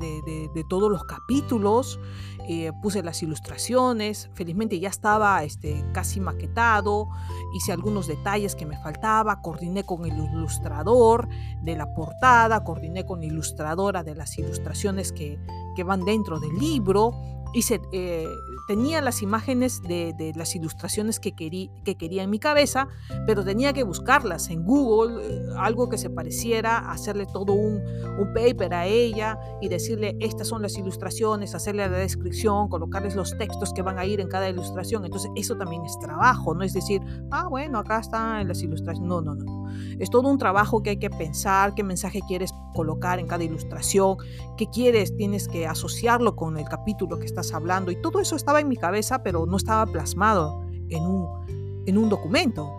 de, 0.00 0.64
todos 0.68 0.90
los 0.90 1.04
capítulos, 1.04 2.00
eh, 2.48 2.72
puse 2.82 3.02
las 3.02 3.22
ilustraciones, 3.22 4.30
felizmente 4.34 4.80
ya 4.80 4.88
estaba 4.88 5.42
este, 5.44 5.84
casi 5.92 6.20
maquetado, 6.20 7.08
hice 7.54 7.72
algunos 7.72 8.06
detalles 8.06 8.56
que 8.56 8.66
me 8.66 8.76
faltaba, 8.78 9.40
coordiné 9.42 9.84
con 9.84 10.04
el 10.06 10.18
ilustrador 10.18 11.28
de 11.62 11.76
la 11.76 11.92
portada, 11.94 12.64
coordiné 12.64 13.04
con 13.04 13.20
la 13.20 13.26
ilustradora 13.26 14.02
de 14.02 14.14
las 14.14 14.36
ilustraciones 14.38 15.12
que, 15.12 15.38
que 15.76 15.84
van 15.84 16.04
dentro 16.04 16.40
del 16.40 16.54
libro, 16.58 17.14
hice, 17.52 17.80
eh, 17.92 18.28
tenía 18.68 19.00
las 19.00 19.22
imágenes 19.22 19.82
de, 19.82 20.32
las 20.36 20.54
ilustraciones 20.54 21.20
que, 21.20 21.32
que, 21.32 21.96
quería 21.96 22.22
en 22.22 22.30
mi 22.30 22.38
cabeza, 22.38 22.88
pero 23.26 23.44
tenía 23.44 23.72
que 23.72 23.82
buscarlas 23.82 24.50
en 24.50 24.64
Google, 24.64 25.22
eh, 25.22 25.46
algo 25.58 25.88
que 25.88 25.98
se 25.98 26.10
pareciera, 26.10 26.90
hacerle 26.90 27.26
todo 27.26 27.52
un, 27.52 27.82
un, 28.18 28.32
paper 28.34 28.74
a 28.74 28.86
ella 28.86 29.38
y 29.60 29.68
decirle, 29.68 30.16
estas 30.20 30.48
son 30.48 30.62
las 30.62 30.76
ilustraciones, 30.78 31.54
hacerle 31.54 31.88
la 31.88 31.98
descripción, 31.98 32.68
colocarles 32.68 33.16
los 33.16 33.36
textos 33.36 33.72
que 33.72 33.82
van 33.82 33.98
a 33.98 34.04
ir 34.04 34.20
en 34.20 34.28
cada 34.28 34.48
ilustración. 34.48 35.04
Entonces, 35.04 35.30
eso 35.36 35.56
también 35.56 35.84
es 35.84 35.98
trabajo, 35.98 36.54
no 36.54 36.62
es 36.62 36.72
decir, 36.72 37.00
ah, 37.30 37.48
bueno, 37.48 37.78
acá 37.78 37.98
están 38.00 38.46
las 38.46 38.62
ilustraciones. 38.62 39.08
No, 39.08 39.20
no, 39.20 39.34
no. 39.34 39.59
Es 39.98 40.10
todo 40.10 40.28
un 40.28 40.38
trabajo 40.38 40.82
que 40.82 40.90
hay 40.90 40.96
que 40.98 41.10
pensar, 41.10 41.74
qué 41.74 41.82
mensaje 41.82 42.20
quieres 42.26 42.52
colocar 42.74 43.18
en 43.18 43.26
cada 43.26 43.44
ilustración, 43.44 44.16
qué 44.56 44.66
quieres, 44.66 45.16
tienes 45.16 45.48
que 45.48 45.66
asociarlo 45.66 46.36
con 46.36 46.58
el 46.58 46.64
capítulo 46.64 47.18
que 47.18 47.26
estás 47.26 47.52
hablando. 47.52 47.90
Y 47.90 47.96
todo 47.96 48.20
eso 48.20 48.36
estaba 48.36 48.60
en 48.60 48.68
mi 48.68 48.76
cabeza, 48.76 49.22
pero 49.22 49.46
no 49.46 49.56
estaba 49.56 49.86
plasmado 49.86 50.62
en 50.88 51.06
un, 51.06 51.82
en 51.86 51.98
un 51.98 52.08
documento. 52.08 52.70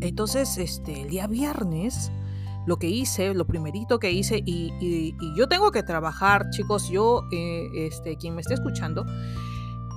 Entonces, 0.00 0.58
este, 0.58 1.02
el 1.02 1.08
día 1.08 1.26
viernes, 1.26 2.12
lo 2.66 2.78
que 2.78 2.88
hice, 2.88 3.34
lo 3.34 3.46
primerito 3.46 3.98
que 3.98 4.12
hice, 4.12 4.42
y, 4.44 5.14
yo 5.36 5.48
tengo 5.48 5.70
que 5.70 5.82
trabajar, 5.82 6.50
chicos, 6.50 6.88
yo, 6.88 7.24
eh, 7.32 7.68
este, 7.74 8.16
quien 8.16 8.34
me 8.34 8.42
esté 8.42 8.54
escuchando, 8.54 9.04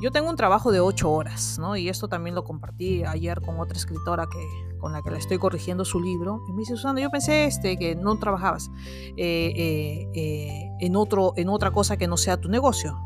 yo 0.01 0.09
tengo 0.11 0.29
un 0.29 0.35
trabajo 0.35 0.71
de 0.71 0.79
ocho 0.79 1.11
horas, 1.11 1.59
¿no? 1.59 1.75
Y 1.75 1.87
esto 1.87 2.07
también 2.07 2.35
lo 2.35 2.43
compartí 2.43 3.03
ayer 3.03 3.39
con 3.41 3.59
otra 3.59 3.77
escritora 3.77 4.25
que, 4.25 4.39
con 4.81 4.91
la 4.91 5.01
que 5.01 5.11
le 5.11 5.19
estoy 5.19 5.37
corrigiendo 5.37 5.85
su 5.85 6.01
libro. 6.01 6.43
Y 6.49 6.51
me 6.51 6.59
dice, 6.59 6.75
Susana, 6.75 6.99
yo 6.99 7.09
pensé 7.09 7.45
este, 7.45 7.77
que 7.77 7.95
no 7.95 8.17
trabajabas 8.17 8.69
eh, 9.15 9.53
eh, 9.55 10.07
eh, 10.13 10.69
en, 10.79 10.95
otro, 10.95 11.33
en 11.37 11.47
otra 11.47 11.71
cosa 11.71 11.95
que 11.95 12.07
no 12.07 12.17
sea 12.17 12.37
tu 12.37 12.49
negocio. 12.49 12.99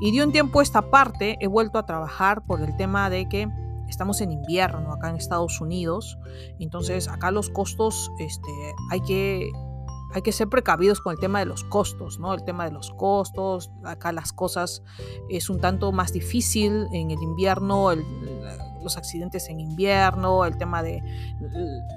Y 0.00 0.16
de 0.16 0.24
un 0.24 0.32
tiempo 0.32 0.60
esta 0.60 0.90
parte 0.90 1.36
he 1.40 1.46
vuelto 1.46 1.78
a 1.78 1.86
trabajar 1.86 2.44
por 2.44 2.60
el 2.60 2.76
tema 2.76 3.08
de 3.08 3.28
que 3.28 3.48
estamos 3.88 4.20
en 4.20 4.32
invierno 4.32 4.92
acá 4.92 5.10
en 5.10 5.16
Estados 5.16 5.60
Unidos. 5.60 6.18
Entonces 6.58 7.06
acá 7.08 7.30
los 7.30 7.48
costos 7.48 8.10
este, 8.18 8.50
hay 8.90 9.00
que 9.00 9.50
hay 10.12 10.22
que 10.22 10.32
ser 10.32 10.48
precavidos 10.48 11.00
con 11.00 11.12
el 11.12 11.20
tema 11.20 11.38
de 11.38 11.46
los 11.46 11.62
costos, 11.64 12.18
¿no? 12.18 12.34
El 12.34 12.42
tema 12.42 12.64
de 12.64 12.72
los 12.72 12.90
costos, 12.90 13.70
acá 13.84 14.10
las 14.10 14.32
cosas 14.32 14.82
es 15.28 15.48
un 15.48 15.60
tanto 15.60 15.92
más 15.92 16.12
difícil 16.12 16.88
en 16.92 17.12
el 17.12 17.22
invierno, 17.22 17.92
el, 17.92 18.04
los 18.82 18.96
accidentes 18.96 19.48
en 19.48 19.60
invierno, 19.60 20.44
el 20.44 20.56
tema 20.56 20.82
de 20.82 21.02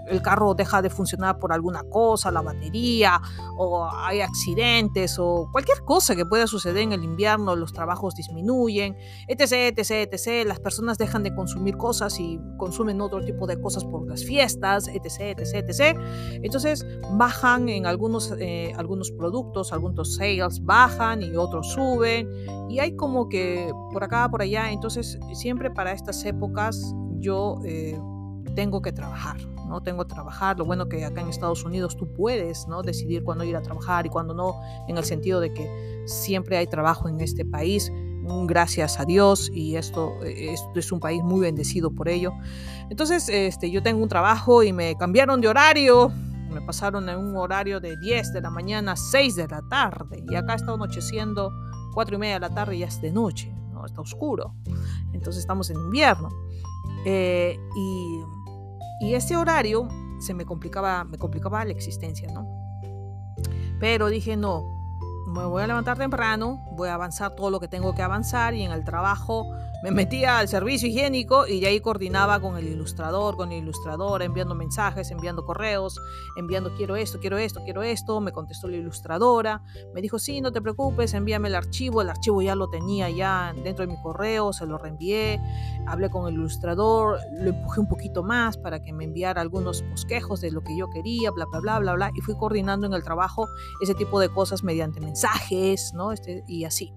el 0.07 0.21
carro 0.21 0.53
deja 0.53 0.81
de 0.81 0.89
funcionar 0.89 1.39
por 1.39 1.53
alguna 1.53 1.83
cosa, 1.83 2.31
la 2.31 2.41
batería, 2.41 3.21
o 3.57 3.89
hay 3.91 4.21
accidentes, 4.21 5.17
o 5.19 5.49
cualquier 5.51 5.83
cosa 5.83 6.15
que 6.15 6.25
pueda 6.25 6.47
suceder 6.47 6.83
en 6.83 6.93
el 6.93 7.03
invierno, 7.03 7.55
los 7.55 7.73
trabajos 7.73 8.15
disminuyen, 8.15 8.95
etc, 9.27 9.77
etc, 9.77 10.11
etc. 10.11 10.47
Las 10.47 10.59
personas 10.59 10.97
dejan 10.97 11.23
de 11.23 11.33
consumir 11.33 11.77
cosas 11.77 12.19
y 12.19 12.39
consumen 12.57 13.01
otro 13.01 13.23
tipo 13.23 13.47
de 13.47 13.59
cosas 13.59 13.83
por 13.85 14.07
las 14.07 14.23
fiestas, 14.23 14.87
etc, 14.87 15.39
etc, 15.39 15.69
etc. 15.69 15.99
Entonces 16.41 16.85
bajan 17.17 17.69
en 17.69 17.85
algunos, 17.85 18.33
eh, 18.39 18.73
algunos 18.77 19.11
productos, 19.11 19.73
algunos 19.73 20.15
sales 20.15 20.63
bajan 20.63 21.21
y 21.21 21.35
otros 21.35 21.71
suben, 21.73 22.29
y 22.69 22.79
hay 22.79 22.95
como 22.95 23.29
que 23.29 23.71
por 23.91 24.03
acá, 24.03 24.29
por 24.29 24.41
allá, 24.41 24.71
entonces 24.71 25.19
siempre 25.33 25.71
para 25.71 25.91
estas 25.91 26.23
épocas 26.25 26.72
yo 27.19 27.59
eh, 27.65 27.99
tengo 28.55 28.81
que 28.81 28.91
trabajar, 28.91 29.37
¿no? 29.67 29.81
Tengo 29.81 30.05
que 30.05 30.13
trabajar. 30.13 30.57
Lo 30.57 30.65
bueno 30.65 30.87
que 30.87 31.03
acá 31.05 31.21
en 31.21 31.29
Estados 31.29 31.63
Unidos 31.63 31.97
tú 31.97 32.11
puedes, 32.13 32.67
¿no? 32.67 32.81
Decidir 32.81 33.23
cuándo 33.23 33.43
ir 33.43 33.55
a 33.55 33.61
trabajar 33.61 34.05
y 34.05 34.09
cuándo 34.09 34.33
no, 34.33 34.55
en 34.87 34.97
el 34.97 35.03
sentido 35.03 35.39
de 35.39 35.53
que 35.53 36.03
siempre 36.05 36.57
hay 36.57 36.67
trabajo 36.67 37.07
en 37.09 37.19
este 37.21 37.45
país, 37.45 37.91
gracias 38.45 38.99
a 38.99 39.05
Dios, 39.05 39.51
y 39.53 39.75
esto, 39.75 40.13
eh, 40.23 40.55
es 40.75 40.91
un 40.91 40.99
país 40.99 41.23
muy 41.23 41.41
bendecido 41.41 41.91
por 41.91 42.07
ello. 42.07 42.31
Entonces, 42.89 43.27
este, 43.29 43.69
yo 43.69 43.81
tengo 43.83 44.01
un 44.01 44.09
trabajo 44.09 44.63
y 44.63 44.71
me 44.71 44.95
cambiaron 44.95 45.41
de 45.41 45.47
horario, 45.47 46.11
me 46.51 46.61
pasaron 46.61 47.09
en 47.09 47.17
un 47.17 47.35
horario 47.35 47.79
de 47.79 47.97
10 47.97 48.33
de 48.33 48.41
la 48.41 48.49
mañana 48.49 48.93
a 48.93 48.95
6 48.95 49.35
de 49.35 49.47
la 49.47 49.61
tarde, 49.69 50.23
y 50.29 50.35
acá 50.35 50.55
está 50.55 50.73
anocheciendo 50.73 51.51
4 51.93 52.15
y 52.15 52.19
media 52.19 52.33
de 52.35 52.39
la 52.41 52.49
tarde 52.49 52.75
y 52.75 52.79
ya 52.79 52.87
es 52.87 53.01
de 53.01 53.11
noche, 53.11 53.53
¿no? 53.71 53.85
Está 53.85 54.01
oscuro. 54.01 54.55
Entonces 55.13 55.41
estamos 55.41 55.69
en 55.69 55.77
invierno. 55.77 56.29
Eh, 57.05 57.59
y, 57.75 58.21
y 59.01 59.15
ese 59.15 59.35
horario 59.35 59.87
se 60.19 60.33
me 60.33 60.45
complicaba, 60.45 61.03
me 61.03 61.17
complicaba 61.17 61.63
la 61.65 61.71
existencia, 61.71 62.31
¿no? 62.31 62.47
Pero 63.79 64.07
dije, 64.07 64.37
no, 64.37 64.63
me 65.27 65.45
voy 65.45 65.63
a 65.63 65.67
levantar 65.67 65.97
temprano, 65.97 66.63
voy 66.71 66.89
a 66.89 66.93
avanzar 66.93 67.35
todo 67.35 67.49
lo 67.49 67.59
que 67.59 67.67
tengo 67.67 67.93
que 67.93 68.01
avanzar 68.01 68.53
y 68.53 68.63
en 68.63 68.71
el 68.71 68.83
trabajo 68.85 69.45
me 69.83 69.91
metía 69.91 70.39
al 70.39 70.47
servicio 70.47 70.87
higiénico 70.87 71.45
y 71.45 71.59
de 71.59 71.67
ahí 71.67 71.81
coordinaba 71.81 72.39
con 72.39 72.55
el 72.55 72.69
ilustrador, 72.69 73.35
con 73.35 73.51
el 73.51 73.63
ilustrador, 73.63 74.21
enviando 74.21 74.55
mensajes, 74.55 75.11
enviando 75.11 75.45
correos, 75.45 75.99
enviando 76.37 76.73
quiero 76.73 76.95
esto, 76.95 77.19
quiero 77.19 77.37
esto, 77.37 77.59
quiero 77.65 77.83
esto. 77.83 78.21
Me 78.21 78.31
contestó 78.31 78.69
la 78.69 78.77
ilustradora, 78.77 79.61
me 79.93 80.01
dijo, 80.01 80.19
sí, 80.19 80.39
no 80.39 80.53
te 80.53 80.61
preocupes, 80.61 81.13
envíame 81.13 81.49
el 81.49 81.55
archivo. 81.55 82.01
El 82.01 82.09
archivo 82.09 82.41
ya 82.41 82.55
lo 82.55 82.69
tenía 82.69 83.09
ya 83.09 83.53
dentro 83.61 83.85
de 83.85 83.91
mi 83.91 84.01
correo, 84.01 84.53
se 84.53 84.65
lo 84.65 84.77
reenvié. 84.77 85.41
Hablé 85.85 86.09
con 86.09 86.29
el 86.29 86.35
ilustrador, 86.35 87.19
lo 87.33 87.49
empujé 87.49 87.81
un 87.81 87.89
poquito 87.89 88.23
más 88.23 88.57
para 88.57 88.81
que 88.81 88.93
me 88.93 89.03
enviara 89.03 89.41
algunos 89.41 89.83
bosquejos 89.89 90.39
de 90.39 90.51
lo 90.51 90.63
que 90.63 90.77
yo 90.77 90.89
quería, 90.91 91.29
bla, 91.31 91.45
bla, 91.51 91.59
bla, 91.59 91.79
bla, 91.79 91.93
bla. 91.95 92.11
Y 92.15 92.21
fui 92.21 92.37
coordinando 92.37 92.87
en 92.87 92.93
el 92.93 93.03
trabajo 93.03 93.49
ese 93.81 93.95
tipo 93.95 94.21
de 94.21 94.29
cosas 94.29 94.63
mediante 94.63 95.01
mensajes, 95.01 95.91
¿no? 95.93 96.13
Este, 96.13 96.45
y 96.47 96.63
así. 96.63 96.93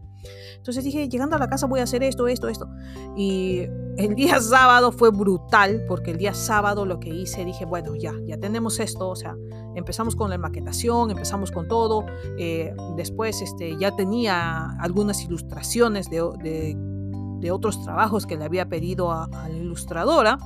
Entonces 0.57 0.85
dije, 0.85 1.09
llegando 1.09 1.37
a 1.37 1.39
la 1.39 1.49
casa 1.49 1.67
voy 1.67 1.81
a 1.81 1.85
hacer 1.85 2.03
esto, 2.03 2.27
esto, 2.29 2.49
esto. 2.49 2.69
Y 3.17 3.63
el 3.97 4.15
día 4.15 4.41
sábado 4.41 4.93
fue 4.93 5.11
brutal, 5.11 5.85
porque 5.89 6.11
el 6.11 6.19
día 6.19 6.35
sábado 6.35 6.87
lo 6.87 7.01
que 7.01 7.11
hice, 7.11 7.45
dije, 7.45 7.65
bueno, 7.65 7.95
ya, 7.95 8.13
ya 8.27 8.39
tenemos 8.39 8.81
esto, 8.81 9.09
o 9.09 9.17
sea, 9.17 9.37
empezamos 9.75 10.17
con 10.17 10.31
la 10.31 10.39
maquetación, 10.39 11.11
empezamos 11.11 11.53
con 11.53 11.69
todo. 11.69 12.05
Eh, 12.39 12.75
después 12.97 13.43
este, 13.43 13.77
ya 13.79 13.95
tenía 13.95 14.71
algunas 14.81 15.23
ilustraciones 15.23 16.11
de, 16.11 16.19
de, 16.43 17.51
otros 17.53 17.81
trabajos 17.85 18.27
que 18.27 18.37
le 18.37 18.45
había 18.45 18.69
pedido 18.69 19.13
a 19.13 19.29
la 19.31 19.51
ilustradora 19.51 20.37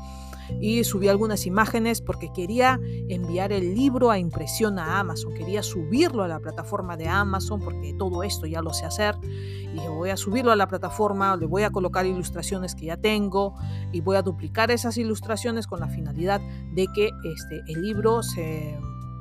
y 0.60 0.84
subí 0.84 1.08
algunas 1.08 1.46
imágenes 1.46 2.00
porque 2.00 2.32
quería 2.32 2.80
enviar 3.08 3.52
el 3.52 3.74
libro 3.74 4.10
a 4.10 4.18
impresión 4.18 4.78
a 4.78 4.98
Amazon, 4.98 5.34
quería 5.34 5.62
subirlo 5.62 6.22
a 6.22 6.28
la 6.28 6.40
plataforma 6.40 6.96
de 6.96 7.08
Amazon 7.08 7.60
porque 7.60 7.94
todo 7.94 8.22
esto 8.22 8.46
ya 8.46 8.62
lo 8.62 8.72
sé 8.72 8.86
hacer. 8.86 9.16
Y 9.22 9.86
voy 9.86 10.10
a 10.10 10.16
subirlo 10.16 10.50
a 10.50 10.56
la 10.56 10.66
plataforma, 10.66 11.36
le 11.36 11.46
voy 11.46 11.62
a 11.62 11.70
colocar 11.70 12.04
ilustraciones 12.04 12.74
que 12.74 12.86
ya 12.86 12.96
tengo 12.96 13.54
y 13.92 14.00
voy 14.00 14.16
a 14.16 14.22
duplicar 14.22 14.70
esas 14.70 14.96
ilustraciones 14.96 15.66
con 15.66 15.80
la 15.80 15.88
finalidad 15.88 16.40
de 16.74 16.86
que 16.94 17.10
este, 17.24 17.62
el 17.68 17.82
libro 17.82 18.22
se 18.22 18.76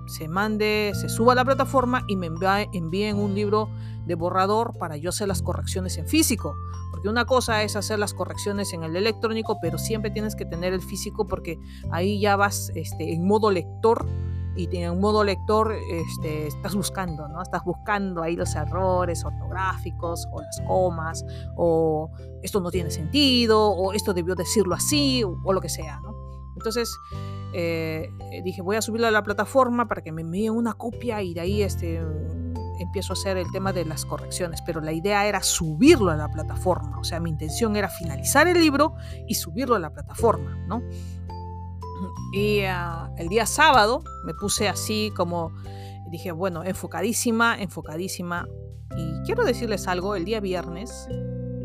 se 0.10 0.28
mande, 0.28 0.92
se 0.96 1.08
suba 1.08 1.34
a 1.34 1.36
la 1.36 1.46
plataforma 1.46 2.04
y 2.08 2.16
me 2.16 2.30
envíen 2.74 3.18
un 3.18 3.36
libro 3.36 3.70
de 4.10 4.16
borrador 4.16 4.78
para 4.78 4.98
yo 4.98 5.10
hacer 5.10 5.30
las 5.30 5.42
correcciones 5.42 5.98
en 5.98 6.08
físico. 6.08 6.56
Porque 6.92 7.08
una 7.08 7.26
cosa 7.26 7.64
es 7.64 7.78
hacer 7.78 8.00
las 8.00 8.14
correcciones 8.14 8.74
en 8.74 8.84
el 8.84 8.96
electrónico, 8.96 9.60
pero 9.62 9.78
siempre 9.78 10.12
tienes 10.12 10.36
que 10.36 10.46
tener 10.46 10.74
el 10.74 10.82
físico 10.82 11.28
porque 11.28 11.58
ahí 11.92 12.20
ya 12.20 12.36
vas 12.36 12.72
este, 12.76 13.14
en 13.14 13.26
modo 13.26 13.52
lector 13.52 14.06
y 14.56 14.68
en 14.76 15.00
modo 15.00 15.24
lector 15.24 15.74
este, 15.90 16.48
estás 16.48 16.76
buscando, 16.76 17.30
¿no? 17.30 17.42
Estás 17.42 17.64
buscando 17.64 18.24
ahí 18.24 18.36
los 18.36 18.56
errores 18.56 19.24
ortográficos 19.24 20.28
o 20.34 20.42
las 20.42 20.60
comas 20.68 21.24
o 21.56 22.10
esto 22.42 22.60
no 22.60 22.72
tiene 22.72 22.90
sentido 22.90 23.70
o 23.70 23.94
esto 23.94 24.14
debió 24.14 24.36
decirlo 24.36 24.76
así 24.76 25.24
o, 25.24 25.54
lo 25.54 25.62
que 25.62 25.70
sea. 25.70 26.02
Entonces 26.58 26.92
eh, 27.54 28.12
dije, 28.44 28.62
voy 28.62 28.76
a 28.76 28.82
subirlo 28.82 29.08
a 29.08 29.12
la 29.12 29.24
plataforma 29.24 29.88
para 29.88 30.02
que 30.02 30.12
me 30.12 30.24
envíen 30.24 30.54
una 30.54 30.74
copia 30.74 31.22
y 31.22 31.34
de 31.36 31.42
ahí 31.42 31.62
este, 31.62 32.02
empiezo 32.80 33.14
a 33.14 33.16
hacer 33.16 33.38
el 33.38 33.52
tema 33.52 33.74
de 33.74 33.86
las 33.86 34.06
correcciones, 34.06 34.62
pero 34.66 34.82
la 34.82 34.92
idea 34.92 35.26
era 35.28 35.42
subirlo 35.44 36.12
a 36.12 36.16
la 36.16 36.30
plataforma, 36.30 37.00
o 37.00 37.04
sea, 37.04 37.20
mi 37.20 37.30
intención 37.30 37.76
era 37.76 37.90
finalizar 37.90 38.48
el 38.48 38.60
libro 38.60 38.96
y 39.28 39.36
subirlo 39.36 39.76
a 39.76 39.80
la 39.80 39.92
plataforma, 39.92 40.58
¿no? 40.68 40.82
Y 42.32 42.62
ah, 42.62 43.12
el 43.18 43.28
día 43.28 43.46
sábado 43.46 44.04
me 44.24 44.34
puse 44.34 44.70
así 44.70 45.12
como, 45.16 45.52
dije, 46.10 46.32
bueno, 46.32 46.64
enfocadísima, 46.64 47.60
enfocadísima. 47.60 48.48
Y 48.96 49.22
quiero 49.26 49.44
decirles 49.44 49.88
algo, 49.88 50.16
el 50.16 50.26
día 50.26 50.40
viernes, 50.40 51.08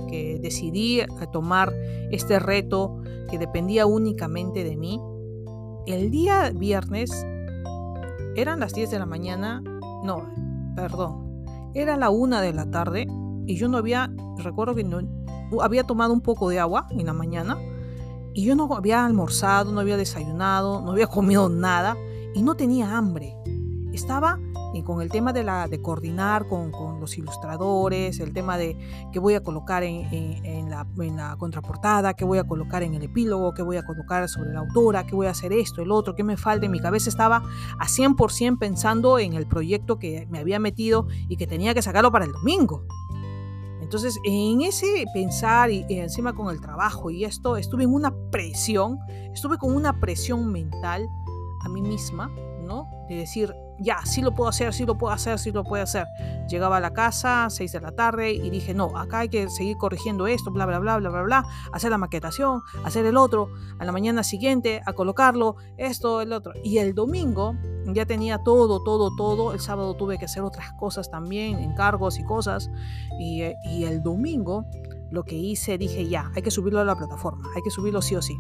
que 0.09 0.39
decidí 0.41 1.03
tomar 1.33 1.73
este 2.11 2.39
reto 2.39 3.01
que 3.31 3.39
dependía 3.39 3.87
únicamente 3.87 4.65
de 4.65 4.77
mí, 4.77 5.01
el 5.87 6.11
día 6.11 6.51
viernes 6.55 7.11
eran 8.37 8.61
las 8.61 8.75
10 8.75 8.91
de 8.91 8.99
la 8.99 9.07
mañana, 9.07 9.63
no, 10.03 10.29
perdón, 10.75 11.45
era 11.75 11.97
la 11.97 12.11
1 12.11 12.41
de 12.41 12.53
la 12.53 12.71
tarde 12.71 13.07
y 13.47 13.57
yo 13.57 13.69
no 13.69 13.79
había, 13.79 14.11
recuerdo 14.39 14.75
que 14.75 14.85
no, 14.85 15.01
había 15.61 15.85
tomado 15.85 16.13
un 16.13 16.21
poco 16.21 16.49
de 16.49 16.61
agua 16.61 16.87
en 16.91 17.07
la 17.07 17.13
mañana 17.13 17.59
y 18.33 18.45
yo 18.45 18.57
no 18.57 18.73
había 18.75 19.05
almorzado, 19.05 19.73
no 19.73 19.81
había 19.81 19.97
desayunado, 19.97 20.81
no 20.81 20.93
había 20.93 21.07
comido 21.09 21.49
nada 21.49 21.97
y 22.35 22.43
no 22.43 22.55
tenía 22.55 22.97
hambre. 22.97 23.37
Estaba 23.93 24.41
eh, 24.75 24.85
con 24.85 25.01
el 25.01 25.11
tema 25.11 25.33
de, 25.33 25.45
la, 25.45 25.69
de 25.69 25.81
coordinar 25.81 26.47
con, 26.49 26.71
con, 26.71 27.01
los 27.01 27.17
ilustradores, 27.17 28.21
el 28.21 28.33
tema 28.33 28.59
de 28.59 28.77
qué 29.13 29.19
voy 29.19 29.35
a 29.35 29.43
colocar 29.43 29.83
en, 29.83 30.13
en, 30.13 30.71
la, 30.71 30.87
en, 30.99 31.17
la, 31.17 31.37
contraportada, 31.37 32.15
qué 32.15 32.25
voy 32.25 32.39
a 32.39 32.45
colocar 32.45 32.83
en 32.83 32.95
el 32.95 33.03
epílogo, 33.03 33.55
qué 33.55 33.63
voy 33.63 33.77
a 33.77 33.85
colocar 33.85 34.29
sobre 34.29 34.53
la 34.53 34.61
autora, 34.61 35.07
qué 35.07 35.15
voy 35.15 35.27
a 35.27 35.31
hacer 35.31 35.53
esto, 35.53 35.83
el 35.83 35.91
otro, 35.91 36.15
qué 36.15 36.25
me 36.25 36.37
falta. 36.37 36.67
En 36.67 36.73
mi 36.73 36.81
cabeza 36.81 37.09
estaba 37.09 37.43
a 37.79 37.87
100% 37.87 38.59
pensando 38.59 39.19
en 39.19 39.35
el 39.35 39.47
proyecto 39.47 39.99
que 39.99 40.27
me 40.31 40.39
había 40.39 40.59
metido 40.59 41.07
y 41.29 41.37
que 41.37 41.47
tenía 41.47 41.75
que 41.75 41.83
sacarlo 41.83 42.11
para 42.11 42.25
el 42.25 42.33
domingo. 42.33 42.85
Entonces, 43.85 44.19
en 44.25 44.63
ese 44.63 45.05
pensar 45.13 45.71
y, 45.71 45.85
encima 45.89 46.35
con 46.35 46.49
el 46.49 46.61
trabajo 46.61 47.11
y 47.11 47.25
esto, 47.25 47.57
estuve 47.57 47.85
en 47.85 47.93
una 47.93 48.13
presión, 48.31 48.99
estuve 49.33 49.59
con 49.59 49.77
una 49.77 50.01
presión 50.01 50.51
mental 50.51 51.07
a 51.65 51.69
mí 51.69 51.83
misma, 51.83 52.29
¿no? 52.67 52.89
De 53.09 53.17
decir, 53.17 53.55
ya, 53.79 53.99
sí 54.05 54.23
lo 54.23 54.35
puedo 54.35 54.49
hacer, 54.49 54.73
sí 54.73 54.85
lo 54.85 54.97
puedo 54.97 55.13
hacer, 55.13 55.39
sí 55.39 55.51
lo 55.51 55.65
puedo 55.65 55.83
hacer. 55.83 56.07
Llegaba 56.49 56.77
a 56.77 56.81
la 56.81 56.93
casa, 56.93 57.49
6 57.51 57.73
de 57.73 57.81
la 57.81 57.93
tarde, 57.93 58.33
y 58.33 58.51
dije, 58.51 58.75
no, 58.75 58.97
acá 58.97 59.21
hay 59.21 59.29
que 59.29 59.49
seguir 59.51 59.77
corrigiendo 59.77 60.27
esto, 60.27 60.51
bla, 60.51 60.67
bla, 60.67 60.79
bla, 60.79 60.99
bla, 60.99 61.11
bla, 61.11 61.23
bla, 61.23 61.47
hacer 61.73 61.91
la 61.91 61.99
maquetación, 61.99 62.63
hacer 62.85 63.07
el 63.07 63.17
otro, 63.17 63.49
a 63.79 63.85
la 63.85 63.93
mañana 63.93 64.23
siguiente, 64.23 64.81
a 64.85 64.93
colocarlo, 64.93 65.57
esto, 65.77 66.21
el 66.21 66.33
otro. 66.33 66.53
Y 66.63 66.79
el 66.79 66.95
domingo 66.95 67.55
ya 67.87 68.07
tenía 68.07 68.39
todo, 68.39 68.83
todo, 68.83 69.15
todo. 69.17 69.53
El 69.53 69.61
sábado 69.61 69.95
tuve 69.95 70.19
que 70.19 70.27
hacer 70.27 70.43
otras 70.43 70.73
cosas 70.79 71.11
también, 71.11 71.59
encargos 71.59 72.19
y 72.19 72.25
cosas. 72.25 72.71
Y, 73.19 73.43
eh, 73.43 73.57
y 73.65 73.85
el 73.85 74.03
domingo 74.03 74.67
lo 75.11 75.25
que 75.25 75.37
hice, 75.37 75.79
dije, 75.79 76.09
ya, 76.09 76.31
hay 76.35 76.43
que 76.43 76.51
subirlo 76.51 76.81
a 76.81 76.85
la 76.85 76.97
plataforma, 76.97 77.49
hay 77.55 77.63
que 77.63 77.71
subirlo 77.71 78.03
sí 78.03 78.17
o 78.17 78.23
sí. 78.23 78.37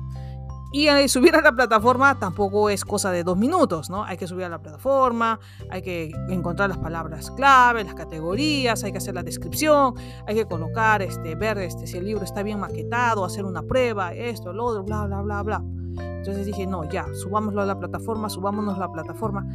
Y 0.76 0.88
subir 1.08 1.36
a 1.36 1.40
la 1.40 1.52
plataforma 1.52 2.18
tampoco 2.18 2.68
es 2.68 2.84
cosa 2.84 3.12
de 3.12 3.22
dos 3.22 3.38
minutos, 3.38 3.90
¿no? 3.90 4.02
Hay 4.02 4.16
que 4.16 4.26
subir 4.26 4.46
a 4.46 4.48
la 4.48 4.58
plataforma, 4.60 5.38
hay 5.70 5.82
que 5.82 6.10
encontrar 6.28 6.68
las 6.68 6.78
palabras 6.78 7.30
clave, 7.30 7.84
las 7.84 7.94
categorías, 7.94 8.82
hay 8.82 8.90
que 8.90 8.98
hacer 8.98 9.14
la 9.14 9.22
descripción, 9.22 9.94
hay 10.26 10.34
que 10.34 10.46
colocar, 10.46 11.00
este, 11.00 11.36
ver 11.36 11.58
este, 11.58 11.86
si 11.86 11.98
el 11.98 12.06
libro 12.06 12.24
está 12.24 12.42
bien 12.42 12.58
maquetado, 12.58 13.24
hacer 13.24 13.44
una 13.44 13.62
prueba, 13.62 14.14
esto, 14.14 14.52
lo 14.52 14.64
otro, 14.64 14.82
bla, 14.82 15.06
bla, 15.06 15.22
bla, 15.22 15.42
bla. 15.44 15.64
Entonces 15.96 16.44
dije, 16.44 16.66
no, 16.66 16.82
ya, 16.90 17.06
subámoslo 17.22 17.62
a 17.62 17.66
la 17.66 17.78
plataforma, 17.78 18.28
subámonos 18.28 18.74
a 18.74 18.80
la 18.80 18.90
plataforma. 18.90 19.46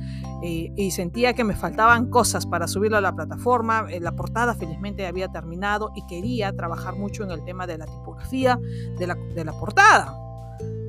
Eh, 0.41 0.71
y 0.73 0.91
sentía 0.91 1.33
que 1.33 1.43
me 1.43 1.53
faltaban 1.53 2.09
cosas 2.09 2.45
para 2.45 2.65
subirlo 2.65 2.95
a 2.95 3.01
la 3.01 3.13
plataforma. 3.13 3.87
Eh, 3.89 3.99
la 3.99 4.13
portada 4.13 4.55
felizmente 4.55 5.05
había 5.05 5.27
terminado 5.27 5.91
y 5.97 6.05
quería 6.07 6.53
trabajar 6.53 6.95
mucho 6.95 7.25
en 7.25 7.31
el 7.31 7.43
tema 7.43 7.67
de 7.67 7.77
la 7.77 7.87
tipografía 7.87 8.57
de 8.97 9.05
la, 9.05 9.15
de 9.15 9.43
la 9.43 9.51
portada. 9.51 10.28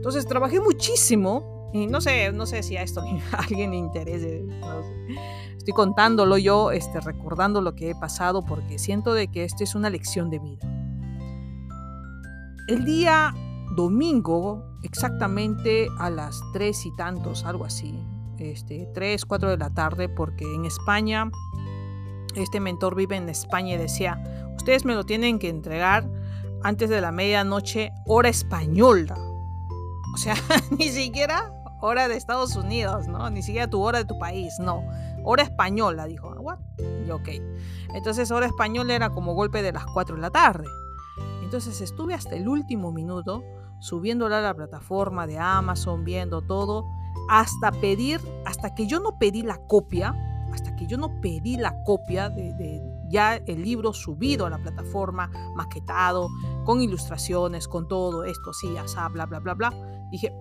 Entonces 0.00 0.24
trabajé 0.24 0.62
muchísimo 0.62 1.70
y 1.74 1.86
no 1.86 2.00
sé, 2.00 2.32
no 2.32 2.46
sé 2.46 2.62
si 2.62 2.74
a 2.78 2.82
esto 2.82 3.02
a 3.32 3.36
alguien 3.36 3.72
le 3.72 3.76
interese. 3.76 4.42
Estoy 5.58 5.74
contándolo 5.74 6.38
yo, 6.38 6.70
este, 6.70 7.02
recordando 7.02 7.60
lo 7.60 7.74
que 7.74 7.90
he 7.90 7.94
pasado 7.94 8.42
porque 8.42 8.78
siento 8.78 9.12
de 9.12 9.28
que 9.28 9.44
esto 9.44 9.62
es 9.62 9.74
una 9.74 9.90
lección 9.90 10.30
de 10.30 10.38
vida. 10.38 10.66
El 12.66 12.86
día 12.86 13.34
domingo, 13.76 14.64
exactamente 14.82 15.88
a 15.98 16.08
las 16.08 16.40
tres 16.54 16.86
y 16.86 16.96
tantos, 16.96 17.44
algo 17.44 17.66
así, 17.66 17.94
este, 18.38 18.88
3, 18.94 19.26
4 19.26 19.50
de 19.50 19.58
la 19.58 19.68
tarde, 19.68 20.08
porque 20.08 20.46
en 20.54 20.64
España, 20.64 21.30
este 22.36 22.58
mentor 22.58 22.94
vive 22.94 23.16
en 23.16 23.28
España 23.28 23.74
y 23.74 23.76
decía, 23.76 24.48
ustedes 24.56 24.86
me 24.86 24.94
lo 24.94 25.04
tienen 25.04 25.38
que 25.38 25.50
entregar 25.50 26.08
antes 26.62 26.88
de 26.88 27.02
la 27.02 27.12
medianoche, 27.12 27.90
hora 28.06 28.30
española. 28.30 29.29
O 30.14 30.16
sea, 30.16 30.34
ni 30.78 30.88
siquiera 30.88 31.52
hora 31.80 32.08
de 32.08 32.16
Estados 32.16 32.56
Unidos, 32.56 33.08
¿no? 33.08 33.30
Ni 33.30 33.42
siquiera 33.42 33.68
tu 33.68 33.80
hora 33.82 33.98
de 33.98 34.04
tu 34.04 34.18
país, 34.18 34.58
no. 34.58 34.84
Hora 35.24 35.42
española, 35.42 36.06
dijo. 36.06 36.30
¿What? 36.30 36.58
Y 37.06 37.10
ok. 37.10 37.28
Entonces, 37.94 38.30
hora 38.30 38.46
española 38.46 38.94
era 38.94 39.10
como 39.10 39.34
golpe 39.34 39.62
de 39.62 39.72
las 39.72 39.84
4 39.86 40.16
de 40.16 40.22
la 40.22 40.30
tarde. 40.30 40.66
Entonces, 41.42 41.80
estuve 41.80 42.14
hasta 42.14 42.36
el 42.36 42.48
último 42.48 42.92
minuto 42.92 43.42
subiéndola 43.80 44.38
a 44.38 44.42
la 44.42 44.54
plataforma 44.54 45.26
de 45.26 45.38
Amazon, 45.38 46.04
viendo 46.04 46.42
todo, 46.42 46.84
hasta 47.28 47.72
pedir, 47.72 48.20
hasta 48.44 48.74
que 48.74 48.86
yo 48.86 49.00
no 49.00 49.18
pedí 49.18 49.42
la 49.42 49.56
copia, 49.66 50.14
hasta 50.52 50.76
que 50.76 50.86
yo 50.86 50.98
no 50.98 51.20
pedí 51.20 51.56
la 51.56 51.82
copia 51.84 52.28
de, 52.28 52.82
ya 53.08 53.36
el 53.36 53.62
libro 53.62 53.92
subido 53.94 54.46
a 54.46 54.50
la 54.50 54.58
plataforma, 54.58 55.30
maquetado, 55.56 56.28
con 56.64 56.82
ilustraciones, 56.82 57.66
con 57.68 57.88
todo 57.88 58.24
esto, 58.24 58.52
sí, 58.52 58.68
ya 58.74 59.08
bla, 59.08 59.26
bla, 59.26 59.40
bla, 59.40 59.54
bla 59.54 59.99
Dije, 60.10 60.32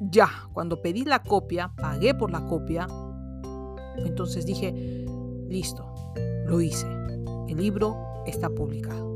ya, 0.00 0.28
cuando 0.52 0.80
pedí 0.82 1.04
la 1.04 1.22
copia, 1.22 1.72
pagué 1.76 2.14
por 2.14 2.30
la 2.30 2.44
copia, 2.46 2.86
entonces 3.96 4.46
dije, 4.46 5.04
listo, 5.48 5.86
lo 6.46 6.60
hice. 6.60 6.86
El 7.48 7.56
libro 7.56 7.96
está 8.26 8.48
publicado. 8.50 9.12